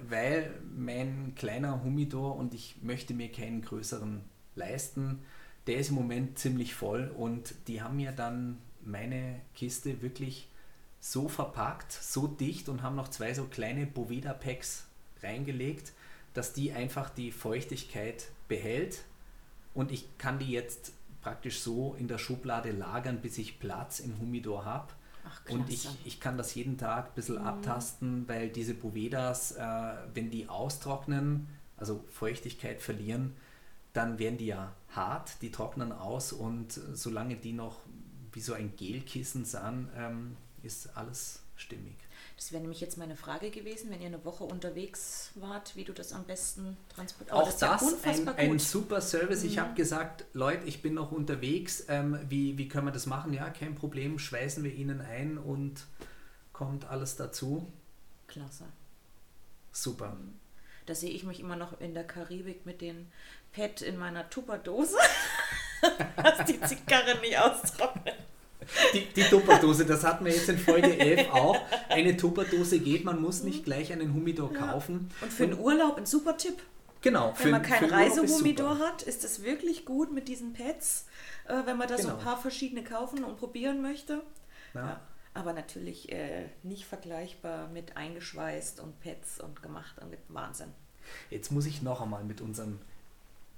weil 0.09 0.53
mein 0.75 1.35
kleiner 1.37 1.83
Humidor 1.83 2.37
und 2.37 2.55
ich 2.55 2.77
möchte 2.83 3.15
mir 3.15 3.31
keinen 3.31 3.63
größeren 3.63 4.25
leisten, 4.55 5.23
der 5.67 5.77
ist 5.77 5.91
im 5.91 5.95
Moment 5.95 6.39
ziemlich 6.39 6.75
voll 6.75 7.13
und 7.17 7.55
die 7.69 7.83
haben 7.83 7.97
mir 7.97 8.13
dann 8.13 8.59
meine 8.85 9.41
Kiste 9.55 10.03
wirklich 10.03 10.49
so 11.05 11.29
verpackt, 11.29 11.91
so 11.91 12.29
dicht 12.29 12.69
und 12.69 12.83
haben 12.83 12.95
noch 12.95 13.09
zwei 13.09 13.35
so 13.35 13.45
kleine 13.45 13.87
Boveda-Packs 13.87 14.87
reingelegt, 15.21 15.93
dass 16.33 16.53
die 16.53 16.73
einfach 16.73 17.11
die 17.11 17.33
Feuchtigkeit 17.33 18.29
behält 18.47 19.03
und 19.75 19.91
ich 19.91 20.17
kann 20.17 20.39
die 20.39 20.51
jetzt 20.53 20.93
praktisch 21.21 21.61
so 21.61 21.97
in 21.99 22.07
der 22.07 22.19
Schublade 22.19 22.71
lagern, 22.71 23.21
bis 23.21 23.37
ich 23.39 23.59
Platz 23.59 23.99
im 23.99 24.19
Humidor 24.21 24.65
habe. 24.65 24.93
Und 25.49 25.71
ich, 25.71 25.89
ich 26.05 26.21
kann 26.21 26.37
das 26.37 26.55
jeden 26.55 26.79
Tag 26.79 27.09
ein 27.09 27.15
bisschen 27.15 27.41
mhm. 27.41 27.47
abtasten, 27.47 28.29
weil 28.29 28.49
diese 28.49 28.75
Bovedas, 28.75 29.53
äh, 29.53 29.95
wenn 30.15 30.31
die 30.31 30.49
austrocknen, 30.49 31.49
also 31.77 32.05
Feuchtigkeit 32.11 32.81
verlieren, 32.81 33.35
dann 33.93 34.21
werden 34.21 34.39
die 34.39 34.47
ja 34.47 34.73
hart, 34.91 35.43
die 35.43 35.51
trocknen 35.51 35.91
aus 35.91 36.33
und 36.33 36.73
solange 36.73 37.37
die 37.37 37.53
noch 37.53 37.81
wie 38.33 38.41
so 38.41 38.53
ein 38.53 38.75
Gelkissen 38.77 39.45
sahen, 39.45 39.89
ähm, 39.97 40.37
ist 40.63 40.97
alles 40.97 41.41
stimmig. 41.57 41.97
Das 42.37 42.51
wäre 42.51 42.61
nämlich 42.61 42.81
jetzt 42.81 42.99
meine 42.99 43.17
Frage 43.17 43.51
gewesen, 43.51 43.91
wenn 43.91 44.01
ihr 44.01 44.09
eine 44.09 44.25
Woche 44.25 44.45
unterwegs 44.45 45.31
wart, 45.35 45.77
wie 45.77 45.85
du 45.85 45.93
das 45.93 46.13
am 46.13 46.25
besten 46.25 46.77
transportierst. 46.95 47.41
Auch 47.41 47.79
das, 47.79 47.81
das 47.81 48.05
ein, 48.05 48.29
ein, 48.29 48.59
super 48.59 49.01
Service. 49.01 49.45
Ich 49.45 49.57
mhm. 49.57 49.61
habe 49.61 49.75
gesagt, 49.75 50.25
Leute, 50.33 50.67
ich 50.67 50.83
bin 50.83 50.95
noch 50.95 51.13
unterwegs. 51.13 51.85
Ähm, 51.89 52.19
wie, 52.29 52.59
wie 52.59 52.69
können 52.69 52.87
wir 52.87 52.93
das 52.93 53.07
machen? 53.07 53.33
Ja, 53.33 53.49
kein 53.51 53.75
Problem. 53.75 54.19
Schweißen 54.19 54.65
wir 54.65 54.73
Ihnen 54.73 55.01
ein 55.01 55.39
und 55.39 55.85
kommt 56.53 56.85
alles 56.87 57.17
dazu. 57.17 57.71
Klasse. 58.27 58.65
Super. 59.71 60.11
Mhm. 60.11 60.35
Da 60.87 60.95
sehe 60.95 61.11
ich 61.11 61.23
mich 61.23 61.39
immer 61.39 61.57
noch 61.57 61.81
in 61.81 61.95
der 61.95 62.05
Karibik 62.05 62.67
mit 62.67 62.81
den 62.81 63.11
Pet 63.53 63.83
in 63.83 63.97
meiner 63.99 64.29
Tupperdose, 64.31 64.97
dass 66.17 66.45
die 66.47 66.61
Zigarre 66.61 67.21
nicht 67.21 67.39
austrocknet. 67.39 68.17
Die, 68.95 69.07
die 69.07 69.23
Tupperdose, 69.23 69.85
das 69.85 70.05
hatten 70.05 70.25
wir 70.25 70.33
jetzt 70.33 70.49
in 70.49 70.59
Folge 70.59 70.99
11 70.99 71.33
auch. 71.33 71.57
Eine 71.89 72.17
Tupperdose 72.17 72.79
geht, 72.79 73.05
man 73.05 73.21
muss 73.21 73.43
nicht 73.43 73.65
gleich 73.65 73.93
einen 73.93 74.15
Humidor 74.15 74.53
ja. 74.53 74.67
kaufen. 74.67 75.11
Und 75.21 75.33
für 75.33 75.47
den 75.47 75.59
Urlaub 75.59 75.97
ein 75.99 76.07
super 76.07 76.37
Tipp. 76.37 76.63
Genau. 77.03 77.35
Wenn 77.39 77.51
man 77.51 77.63
keinen 77.63 77.91
Reisehumidor 77.91 78.79
hat, 78.79 79.03
ist 79.03 79.25
das 79.25 79.43
wirklich 79.43 79.85
gut 79.85 80.13
mit 80.13 80.29
diesen 80.29 80.53
Pads, 80.53 81.07
äh, 81.49 81.67
wenn 81.67 81.77
man 81.77 81.89
da 81.89 81.97
genau. 81.97 82.11
so 82.11 82.17
ein 82.17 82.23
paar 82.23 82.41
verschiedene 82.41 82.85
kaufen 82.85 83.25
und 83.25 83.37
probieren 83.39 83.83
möchte. 83.83 84.23
Ja. 84.75 84.81
ja. 84.81 85.01
Aber 85.35 85.53
natürlich 85.53 86.13
äh, 86.13 86.47
nicht 86.63 86.85
vergleichbar 86.85 87.69
mit 87.69 87.97
eingeschweißt 87.97 88.81
und 88.81 89.01
Pads 89.01 89.41
und 89.41 89.63
gemacht 89.63 89.97
und 90.01 90.17
Wahnsinn. 90.29 90.69
Jetzt 91.31 91.51
muss 91.51 91.67
ich 91.67 91.83
noch 91.83 92.01
einmal 92.01 92.23
mit 92.23 92.41
unserem 92.41 92.79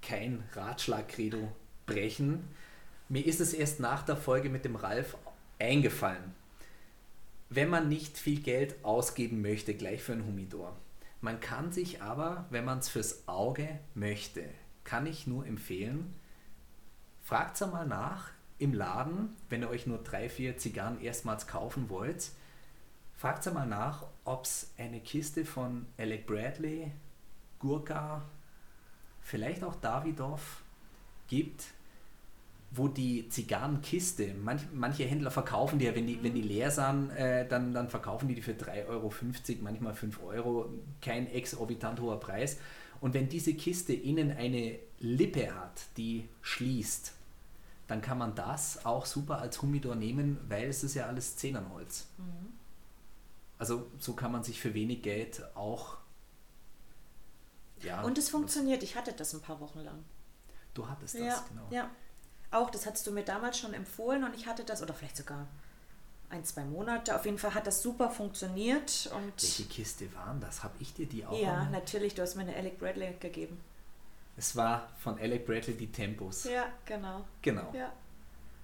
kein 0.01 0.43
Ratschlag-Credo 0.53 1.51
brechen. 1.85 2.47
Mir 3.07 3.25
ist 3.25 3.39
es 3.39 3.53
erst 3.53 3.79
nach 3.79 4.01
der 4.01 4.17
Folge 4.17 4.49
mit 4.49 4.65
dem 4.65 4.75
Ralf 4.75 5.15
eingefallen. 5.59 6.33
Wenn 7.49 7.69
man 7.69 7.87
nicht 7.87 8.17
viel 8.17 8.41
Geld 8.41 8.83
ausgeben 8.83 9.41
möchte, 9.43 9.75
gleich 9.75 10.01
für 10.01 10.13
ein 10.13 10.25
Humidor. 10.25 10.75
Man 11.21 11.39
kann 11.39 11.71
sich 11.71 12.01
aber, 12.01 12.45
wenn 12.49 12.65
man 12.65 12.79
es 12.79 12.89
fürs 12.89 13.27
Auge 13.27 13.79
möchte, 13.93 14.43
kann 14.83 15.05
ich 15.05 15.27
nur 15.27 15.45
empfehlen, 15.45 16.15
fragt 17.21 17.55
es 17.55 17.61
einmal 17.61 17.85
nach 17.85 18.31
im 18.57 18.73
Laden, 18.73 19.35
wenn 19.49 19.61
ihr 19.61 19.69
euch 19.69 19.85
nur 19.85 19.99
drei, 19.99 20.27
vier 20.27 20.57
Zigarren 20.57 20.99
erstmals 20.99 21.45
kaufen 21.45 21.89
wollt, 21.89 22.31
fragt 23.13 23.47
einmal 23.47 23.67
nach, 23.67 24.07
ob 24.23 24.45
es 24.45 24.73
eine 24.77 24.99
Kiste 24.99 25.45
von 25.45 25.85
Alec 25.97 26.25
Bradley, 26.25 26.91
Gurka, 27.59 28.23
vielleicht 29.21 29.63
auch 29.63 29.75
Davidoff 29.75 30.63
gibt, 31.27 31.65
wo 32.75 32.87
die 32.87 33.29
Zigarrenkiste, 33.29 34.33
manch, 34.33 34.63
manche 34.73 35.05
Händler 35.05 35.31
verkaufen 35.31 35.79
die 35.79 35.85
ja, 35.85 35.95
wenn 35.95 36.07
die, 36.07 36.17
mhm. 36.17 36.23
wenn 36.23 36.35
die 36.35 36.41
leer 36.41 36.71
sind, 36.71 37.11
äh, 37.11 37.47
dann, 37.47 37.73
dann 37.73 37.89
verkaufen 37.89 38.27
die 38.27 38.35
die 38.35 38.41
für 38.41 38.53
3,50 38.53 38.87
Euro, 38.87 39.11
manchmal 39.61 39.93
5 39.93 40.23
Euro, 40.23 40.69
kein 41.01 41.27
exorbitant 41.27 41.99
hoher 41.99 42.19
Preis. 42.19 42.57
Und 43.01 43.13
wenn 43.13 43.29
diese 43.29 43.53
Kiste 43.53 43.93
innen 43.93 44.31
eine 44.31 44.79
Lippe 44.99 45.53
hat, 45.53 45.81
die 45.97 46.27
schließt, 46.41 47.13
dann 47.87 48.01
kann 48.01 48.17
man 48.17 48.33
das 48.35 48.85
auch 48.85 49.05
super 49.05 49.39
als 49.39 49.61
Humidor 49.61 49.95
nehmen, 49.95 50.39
weil 50.49 50.67
es 50.67 50.83
ist 50.83 50.95
ja 50.95 51.05
alles 51.05 51.37
Zehnerholz. 51.37 52.07
Mhm. 52.17 52.53
Also 53.57 53.87
so 53.99 54.13
kann 54.13 54.31
man 54.31 54.43
sich 54.43 54.59
für 54.59 54.73
wenig 54.73 55.01
Geld 55.01 55.43
auch 55.55 55.97
ja. 57.83 58.01
Und 58.01 58.17
es 58.17 58.29
funktioniert. 58.29 58.83
Ich 58.83 58.95
hatte 58.95 59.13
das 59.13 59.33
ein 59.33 59.41
paar 59.41 59.59
Wochen 59.59 59.79
lang. 59.79 60.03
Du 60.73 60.87
hattest 60.87 61.15
das, 61.15 61.21
ja, 61.21 61.45
genau. 61.49 61.67
Ja, 61.69 61.89
auch, 62.51 62.69
das 62.69 62.85
hattest 62.85 63.05
du 63.07 63.11
mir 63.11 63.23
damals 63.23 63.59
schon 63.59 63.73
empfohlen 63.73 64.23
und 64.23 64.35
ich 64.35 64.47
hatte 64.47 64.63
das, 64.63 64.81
oder 64.81 64.93
vielleicht 64.93 65.17
sogar 65.17 65.47
ein, 66.29 66.43
zwei 66.43 66.65
Monate. 66.65 67.15
Auf 67.15 67.25
jeden 67.25 67.37
Fall 67.37 67.53
hat 67.53 67.67
das 67.67 67.81
super 67.81 68.09
funktioniert. 68.09 69.09
Und 69.15 69.41
Welche 69.41 69.63
Kiste 69.65 70.13
waren 70.15 70.39
das? 70.39 70.63
Habe 70.63 70.75
ich 70.79 70.93
dir 70.93 71.05
die 71.05 71.25
auch? 71.25 71.39
Ja, 71.39 71.63
mal? 71.63 71.71
natürlich. 71.71 72.15
Du 72.15 72.21
hast 72.21 72.35
mir 72.35 72.41
eine 72.41 72.55
Alec 72.55 72.79
Bradley 72.79 73.15
gegeben. 73.19 73.59
Es 74.37 74.55
war 74.55 74.89
von 74.99 75.17
Alec 75.19 75.45
Bradley 75.45 75.75
die 75.75 75.91
Tempos. 75.91 76.43
Ja, 76.45 76.65
genau. 76.85 77.25
Genau. 77.41 77.71
Ja. 77.73 77.91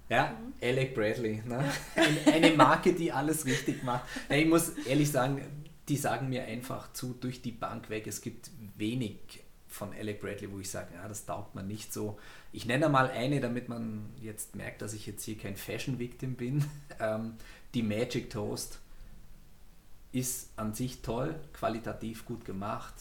Ja, 0.08 0.32
mhm. 0.32 0.52
Alec 0.60 0.94
Bradley. 0.94 1.42
Ne? 1.46 1.64
Ja. 1.96 2.32
Eine 2.32 2.50
Marke, 2.50 2.92
die 2.92 3.10
alles 3.10 3.46
richtig 3.46 3.82
macht. 3.82 4.04
Ich 4.28 4.46
muss 4.46 4.70
ehrlich 4.70 5.10
sagen, 5.10 5.40
die 5.88 5.96
sagen 5.96 6.28
mir 6.28 6.44
einfach 6.44 6.92
zu 6.92 7.14
durch 7.14 7.40
die 7.40 7.52
Bank 7.52 7.88
weg. 7.88 8.06
Es 8.06 8.20
gibt 8.20 8.50
wenig 8.76 9.41
von 9.72 9.92
Alec 9.92 10.20
Bradley, 10.20 10.52
wo 10.52 10.58
ich 10.58 10.70
sage, 10.70 10.94
ja, 10.94 11.08
das 11.08 11.24
taugt 11.24 11.54
man 11.54 11.66
nicht 11.66 11.92
so. 11.92 12.18
Ich 12.52 12.66
nenne 12.66 12.88
mal 12.88 13.10
eine, 13.10 13.40
damit 13.40 13.68
man 13.68 14.10
jetzt 14.20 14.54
merkt, 14.54 14.82
dass 14.82 14.92
ich 14.92 15.06
jetzt 15.06 15.24
hier 15.24 15.38
kein 15.38 15.56
Fashion-Victim 15.56 16.34
bin. 16.34 16.64
Ähm, 17.00 17.34
die 17.74 17.82
Magic 17.82 18.30
Toast 18.30 18.78
ist 20.12 20.50
an 20.56 20.74
sich 20.74 21.00
toll, 21.00 21.34
qualitativ 21.52 22.26
gut 22.26 22.44
gemacht, 22.44 22.94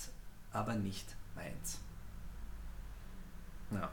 aber 0.51 0.75
nicht 0.75 1.05
meins. 1.35 1.79
Ja. 3.69 3.91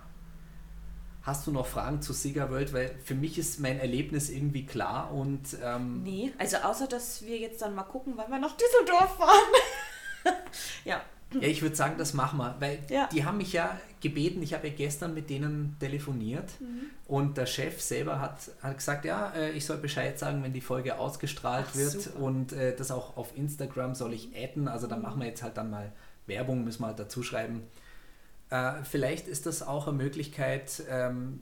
Hast 1.23 1.47
du 1.47 1.51
noch 1.53 1.67
Fragen 1.67 2.01
zu 2.01 2.15
Cigar 2.15 2.51
World? 2.51 2.73
Weil 2.73 2.97
für 3.05 3.15
mich 3.15 3.39
ist 3.39 3.61
mein 3.61 3.79
Erlebnis 3.81 4.31
irgendwie 4.31 4.65
klar 4.65 5.13
und. 5.13 5.59
Ähm 5.63 6.03
nee, 6.05 6.33
also 6.39 6.59
außer 6.59 6.87
dass 6.87 7.23
wir 7.23 7.37
jetzt 7.37 7.61
dann 7.61 7.75
mal 7.75 7.83
gucken, 7.83 8.15
wann 8.17 8.31
wir 8.31 8.39
nach 8.39 8.57
Düsseldorf 8.57 9.17
fahren. 9.17 10.35
ja, 10.85 11.03
ja, 11.35 11.43
ich 11.43 11.61
würde 11.61 11.77
sagen, 11.77 11.97
das 11.99 12.15
machen 12.15 12.39
wir, 12.39 12.57
weil 12.59 12.79
ja. 12.89 13.09
die 13.13 13.25
haben 13.25 13.39
mich 13.39 13.53
ja 13.53 13.79
gebeten, 14.01 14.43
ich 14.43 14.55
habe 14.55 14.69
ja 14.69 14.75
gestern 14.75 15.13
mit 15.13 15.29
denen 15.29 15.77
telefoniert 15.79 16.59
mhm. 16.61 16.87
und 17.07 17.37
der 17.37 17.47
Chef 17.47 17.81
selber 17.83 18.21
hat, 18.21 18.51
hat 18.63 18.79
gesagt, 18.79 19.05
ja, 19.05 19.31
äh, 19.35 19.51
ich 19.51 19.67
soll 19.67 19.77
Bescheid 19.77 20.19
sagen, 20.19 20.43
wenn 20.43 20.53
die 20.53 20.61
Folge 20.61 20.99
ausgestrahlt 20.99 21.67
Ach, 21.71 21.77
wird 21.77 22.03
super. 22.03 22.21
und 22.21 22.53
äh, 22.53 22.75
das 22.75 22.91
auch 22.91 23.17
auf 23.17 23.37
Instagram 23.37 23.95
soll 23.95 24.15
ich 24.15 24.31
adden, 24.37 24.69
also 24.69 24.87
da 24.87 24.97
mhm. 24.97 25.03
machen 25.03 25.21
wir 25.21 25.29
jetzt 25.29 25.43
halt 25.43 25.57
dann 25.57 25.71
mal 25.71 25.93
Werbung, 26.27 26.65
müssen 26.65 26.83
wir 26.83 26.89
halt 26.89 26.99
dazu 26.99 27.23
schreiben. 27.23 27.63
Äh, 28.51 28.83
vielleicht 28.85 29.29
ist 29.29 29.45
das 29.47 29.63
auch 29.63 29.87
eine 29.87 29.97
Möglichkeit, 29.97 30.83
ähm, 30.89 31.41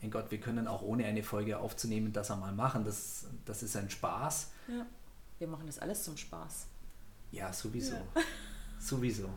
mein 0.00 0.10
Gott, 0.10 0.30
wir 0.30 0.38
können 0.38 0.68
auch 0.68 0.82
ohne 0.82 1.04
eine 1.04 1.22
Folge 1.22 1.58
aufzunehmen 1.58 2.12
das 2.12 2.30
einmal 2.30 2.52
machen, 2.52 2.84
das, 2.84 3.26
das 3.44 3.62
ist 3.62 3.76
ein 3.76 3.90
Spaß. 3.90 4.50
Ja. 4.68 4.86
Wir 5.38 5.48
machen 5.48 5.66
das 5.66 5.80
alles 5.80 6.04
zum 6.04 6.16
Spaß. 6.16 6.66
Ja, 7.32 7.52
sowieso. 7.52 7.94
Ja. 7.94 8.02
Sowieso. 8.84 9.30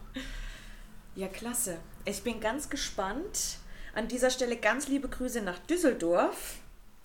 Ja, 1.15 1.29
klasse. 1.29 1.77
Ich 2.03 2.21
bin 2.21 2.41
ganz 2.41 2.69
gespannt. 2.69 3.60
An 3.95 4.10
dieser 4.10 4.29
Stelle 4.29 4.57
ganz 4.57 4.89
liebe 4.89 5.07
Grüße 5.07 5.41
nach 5.41 5.57
Düsseldorf. 5.60 6.57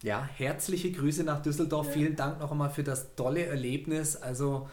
Ja, 0.02 0.28
herzliche 0.36 0.90
Grüße 0.90 1.22
nach 1.22 1.40
Düsseldorf. 1.40 1.86
Ja. 1.86 1.92
Vielen 1.92 2.16
Dank 2.16 2.40
noch 2.40 2.50
einmal 2.50 2.70
für 2.70 2.82
das 2.82 3.14
tolle 3.14 3.46
Erlebnis. 3.46 4.16
Also, 4.16 4.68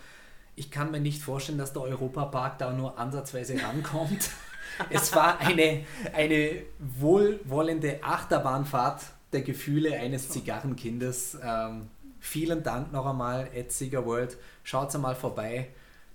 ich 0.56 0.72
kann 0.72 0.90
mir 0.90 1.00
nicht 1.00 1.22
vorstellen, 1.22 1.60
dass 1.60 1.72
der 1.72 1.84
Europapark 1.84 2.58
da 2.58 2.74
nur 2.74 2.98
ansatzweise 2.98 3.62
rankommt. 3.62 4.32
es 4.90 5.16
war 5.16 5.40
eine, 5.40 5.86
eine 6.14 6.64
wohlwollende 6.80 8.00
Achterbahnfahrt 8.02 9.04
der 9.32 9.44
Gefühle 9.44 9.94
eines 9.94 10.30
Zigarrenkindes. 10.30 11.38
Ähm, 11.44 11.92
vielen 12.20 12.64
Dank 12.64 12.92
noch 12.92 13.06
einmal, 13.06 13.48
Ed 13.54 13.72
Cigar 13.72 14.08
World. 14.08 14.38
Schaut 14.64 14.92
mal 14.98 15.16
vorbei 15.16 15.70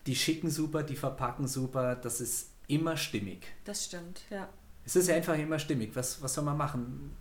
die 0.07 0.17
schicken 0.17 0.51
super, 0.51 0.83
die 0.83 0.97
verpacken 0.97 1.49
super, 1.49 1.97
das 1.97 2.21
ist 2.21 2.51
immer 2.67 2.97
stimmig. 2.97 3.47
Das 3.65 3.85
stimmt, 3.85 4.23
ja. 4.31 4.49
Es 4.85 4.97
ist 4.97 5.09
einfach 5.11 5.37
immer 5.39 5.59
stimmig. 5.59 5.95
Was, 5.95 6.21
was 6.23 6.35
soll 6.35 6.45
man 6.45 6.57
machen? 6.57 7.17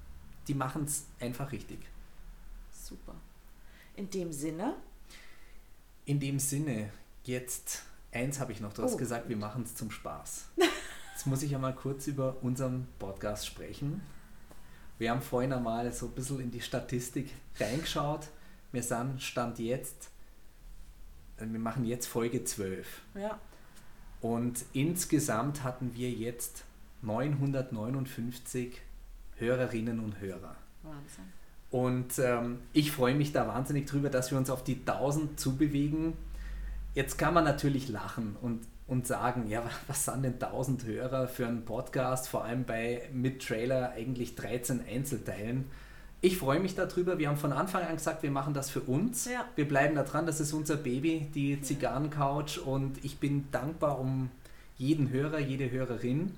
Die 0.47 0.53
machen 0.53 0.83
es 0.83 1.05
einfach 1.19 1.51
richtig. 1.51 1.79
Super. 2.71 3.15
In 3.95 4.09
dem 4.09 4.33
Sinne? 4.33 4.75
In 6.05 6.19
dem 6.19 6.39
Sinne, 6.39 6.91
jetzt 7.23 7.83
eins 8.11 8.39
habe 8.39 8.51
ich 8.51 8.59
noch. 8.59 8.73
Du 8.73 8.83
hast 8.83 8.95
oh. 8.95 8.97
gesagt, 8.97 9.29
wir 9.29 9.37
machen 9.37 9.63
es 9.63 9.75
zum 9.75 9.91
Spaß. 9.91 10.49
Jetzt 11.13 11.27
muss 11.27 11.43
ich 11.43 11.51
ja 11.51 11.59
mal 11.59 11.75
kurz 11.75 12.07
über 12.07 12.37
unseren 12.41 12.87
Podcast 12.97 13.45
sprechen. 13.45 14.01
Wir 14.97 15.11
haben 15.11 15.21
vorhin 15.21 15.53
einmal 15.53 15.93
so 15.93 16.07
ein 16.07 16.13
bisschen 16.13 16.39
in 16.39 16.49
die 16.49 16.59
Statistik 16.59 17.29
reingeschaut. 17.59 18.29
Wir 18.71 18.81
sind 18.81 19.21
Stand 19.21 19.59
jetzt 19.59 20.09
wir 21.51 21.59
machen 21.59 21.85
jetzt 21.85 22.05
Folge 22.05 22.43
12. 22.43 23.01
Ja. 23.15 23.39
Und 24.21 24.63
insgesamt 24.71 25.63
hatten 25.63 25.91
wir 25.95 26.09
jetzt 26.09 26.63
959 27.01 28.81
Hörerinnen 29.35 29.99
und 29.99 30.21
Hörer. 30.21 30.55
Wahnsinn. 30.83 31.25
Und 31.71 32.19
ähm, 32.19 32.59
ich 32.71 32.91
freue 32.91 33.15
mich 33.15 33.31
da 33.31 33.47
wahnsinnig 33.47 33.87
drüber, 33.87 34.09
dass 34.09 34.29
wir 34.29 34.37
uns 34.37 34.49
auf 34.49 34.63
die 34.63 34.75
1000 34.75 35.39
zubewegen. 35.39 36.13
Jetzt 36.93 37.17
kann 37.17 37.33
man 37.33 37.43
natürlich 37.43 37.89
lachen 37.89 38.35
und, 38.41 38.61
und 38.85 39.07
sagen, 39.07 39.47
ja, 39.47 39.63
was 39.87 40.05
sind 40.05 40.23
denn 40.23 40.33
1000 40.33 40.85
Hörer 40.85 41.27
für 41.27 41.47
einen 41.47 41.65
Podcast, 41.65 42.29
vor 42.29 42.45
allem 42.45 42.63
bei 42.63 43.09
mit 43.11 43.45
Trailer 43.45 43.91
eigentlich 43.91 44.35
13 44.35 44.85
Einzelteilen. 44.87 45.65
Ich 46.25 46.37
freue 46.37 46.61
mich 46.61 46.73
darüber. 46.73 47.19
Wir 47.19 47.27
haben 47.27 47.35
von 47.35 47.51
Anfang 47.51 47.83
an 47.83 47.97
gesagt, 47.97 48.23
wir 48.23 48.31
machen 48.31 48.53
das 48.53 48.69
für 48.69 48.79
uns. 48.79 49.25
Ja. 49.25 49.45
Wir 49.57 49.67
bleiben 49.67 49.95
da 49.95 50.03
dran. 50.03 50.25
Das 50.25 50.39
ist 50.39 50.53
unser 50.53 50.77
Baby, 50.77 51.27
die 51.35 51.61
Zigarrencouch. 51.61 52.59
Und 52.59 53.03
ich 53.03 53.17
bin 53.17 53.51
dankbar 53.51 53.99
um 53.99 54.31
jeden 54.77 55.09
Hörer, 55.09 55.39
jede 55.39 55.69
Hörerin. 55.69 56.33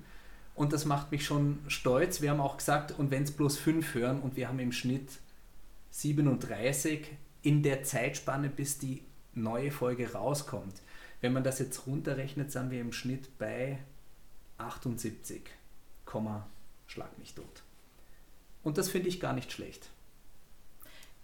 Und 0.56 0.72
das 0.72 0.86
macht 0.86 1.12
mich 1.12 1.24
schon 1.24 1.60
stolz. 1.68 2.20
Wir 2.20 2.32
haben 2.32 2.40
auch 2.40 2.56
gesagt, 2.56 2.98
und 2.98 3.12
wenn 3.12 3.22
es 3.22 3.30
bloß 3.30 3.58
fünf 3.58 3.94
hören 3.94 4.20
und 4.22 4.34
wir 4.34 4.48
haben 4.48 4.58
im 4.58 4.72
Schnitt 4.72 5.20
37 5.92 7.06
in 7.42 7.62
der 7.62 7.84
Zeitspanne, 7.84 8.48
bis 8.48 8.80
die 8.80 9.02
neue 9.34 9.70
Folge 9.70 10.14
rauskommt. 10.14 10.82
Wenn 11.20 11.32
man 11.32 11.44
das 11.44 11.60
jetzt 11.60 11.86
runterrechnet, 11.86 12.50
sind 12.50 12.72
wir 12.72 12.80
im 12.80 12.92
Schnitt 12.92 13.38
bei 13.38 13.78
78, 14.58 15.42
schlag 16.88 17.16
mich 17.20 17.34
tot. 17.34 17.62
Und 18.66 18.78
das 18.78 18.88
finde 18.88 19.08
ich 19.08 19.20
gar 19.20 19.32
nicht 19.32 19.52
schlecht. 19.52 19.90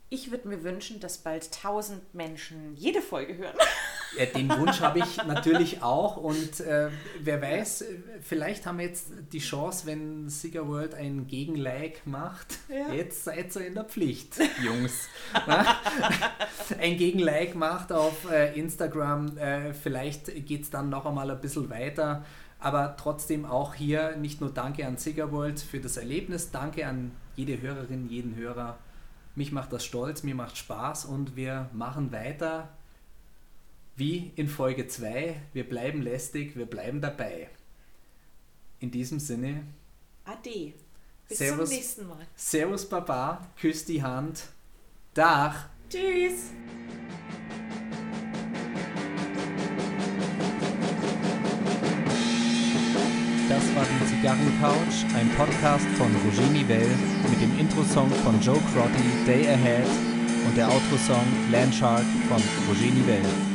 Ich 0.09 0.31
würde 0.31 0.47
mir 0.47 0.63
wünschen, 0.63 1.01
dass 1.01 1.19
bald 1.19 1.47
1000 1.47 2.15
Menschen 2.15 2.77
jede 2.77 3.03
Folge 3.03 3.37
hören. 3.37 3.57
Ja, 4.19 4.27
den 4.27 4.51
Wunsch 4.51 4.83
habe 4.83 4.99
ich 4.99 5.17
natürlich 5.27 5.83
auch 5.83 6.19
und 6.19 6.61
äh, 6.61 6.91
wer 7.21 7.41
weiß, 7.41 7.87
vielleicht 8.21 8.67
haben 8.67 8.77
wir 8.77 8.85
jetzt 8.85 9.07
die 9.33 9.39
Chance, 9.39 9.87
wenn 9.87 10.29
Sieger 10.29 10.69
World 10.69 10.95
ein 10.95 11.27
Gegenlike 11.27 12.01
macht. 12.05 12.59
Ja. 12.69 12.93
Jetzt 12.93 13.25
seid 13.25 13.57
ihr 13.57 13.67
in 13.67 13.75
der 13.75 13.85
Pflicht, 13.85 14.35
Jungs. 14.63 15.09
ein 16.79 16.99
Gegenlike 16.99 17.57
macht 17.57 17.91
auf 17.91 18.31
äh, 18.31 18.53
Instagram. 18.53 19.39
Äh, 19.39 19.73
vielleicht 19.73 20.27
geht 20.47 20.65
es 20.65 20.69
dann 20.69 20.91
noch 20.91 21.07
einmal 21.07 21.31
ein 21.31 21.41
bisschen 21.41 21.71
weiter. 21.71 22.23
Aber 22.59 22.99
trotzdem 22.99 23.47
auch 23.47 23.75
hier 23.75 24.15
nicht 24.17 24.43
nur 24.43 24.51
Danke 24.51 24.87
an 24.87 24.99
Sieger 24.99 25.33
World 25.33 25.59
für 25.59 25.81
das 25.81 25.97
Erlebnis, 25.97 26.51
danke 26.51 26.87
an 26.87 27.13
jede 27.37 27.61
Hörerin, 27.61 28.09
jeden 28.09 28.37
Hörer 28.37 28.79
mich 29.35 29.51
macht 29.51 29.73
das 29.73 29.85
stolz, 29.85 30.23
mir 30.23 30.35
macht 30.35 30.59
Spaß 30.59 31.07
und 31.07 31.37
wir 31.37 31.71
machen 31.73 32.13
weiter 32.13 32.69
wie 33.97 34.33
in 34.37 34.49
Folge 34.49 34.89
2. 34.89 35.41
Wir 35.53 35.69
bleiben 35.69 36.03
lästig, 36.03 36.57
wir 36.57 36.67
bleiben 36.67 37.01
dabei. 37.01 37.49
In 38.81 38.91
diesem 38.91 39.19
Sinne. 39.21 39.65
Ade. 40.25 40.75
Bis 41.29 41.39
Servus, 41.39 41.69
zum 41.69 41.79
nächsten 41.79 42.09
Mal. 42.09 42.27
Servus 42.35 42.89
Baba, 42.89 43.49
küss 43.59 43.85
die 43.85 44.03
Hand. 44.03 44.49
Dach. 45.15 45.69
Tschüss. 45.89 46.51
Das 53.49 53.75
war 53.75 53.85
die 53.85 54.12
Zigarrencouch, 54.23 55.05
ein 55.17 55.29
Podcast 55.31 55.85
von 55.99 56.07
Roger 56.25 56.49
Nivelle 56.53 56.95
mit 57.29 57.43
dem 57.43 57.59
Intro-Song 57.59 58.09
von 58.23 58.41
Joe 58.41 58.61
Crotty, 58.73 59.27
Day 59.27 59.49
Ahead 59.49 59.89
und 60.47 60.57
der 60.57 60.69
Outro-Song 60.69 61.27
Landshark 61.51 62.05
von 62.29 62.41
Roger 62.69 62.95
Nivelle. 62.95 63.52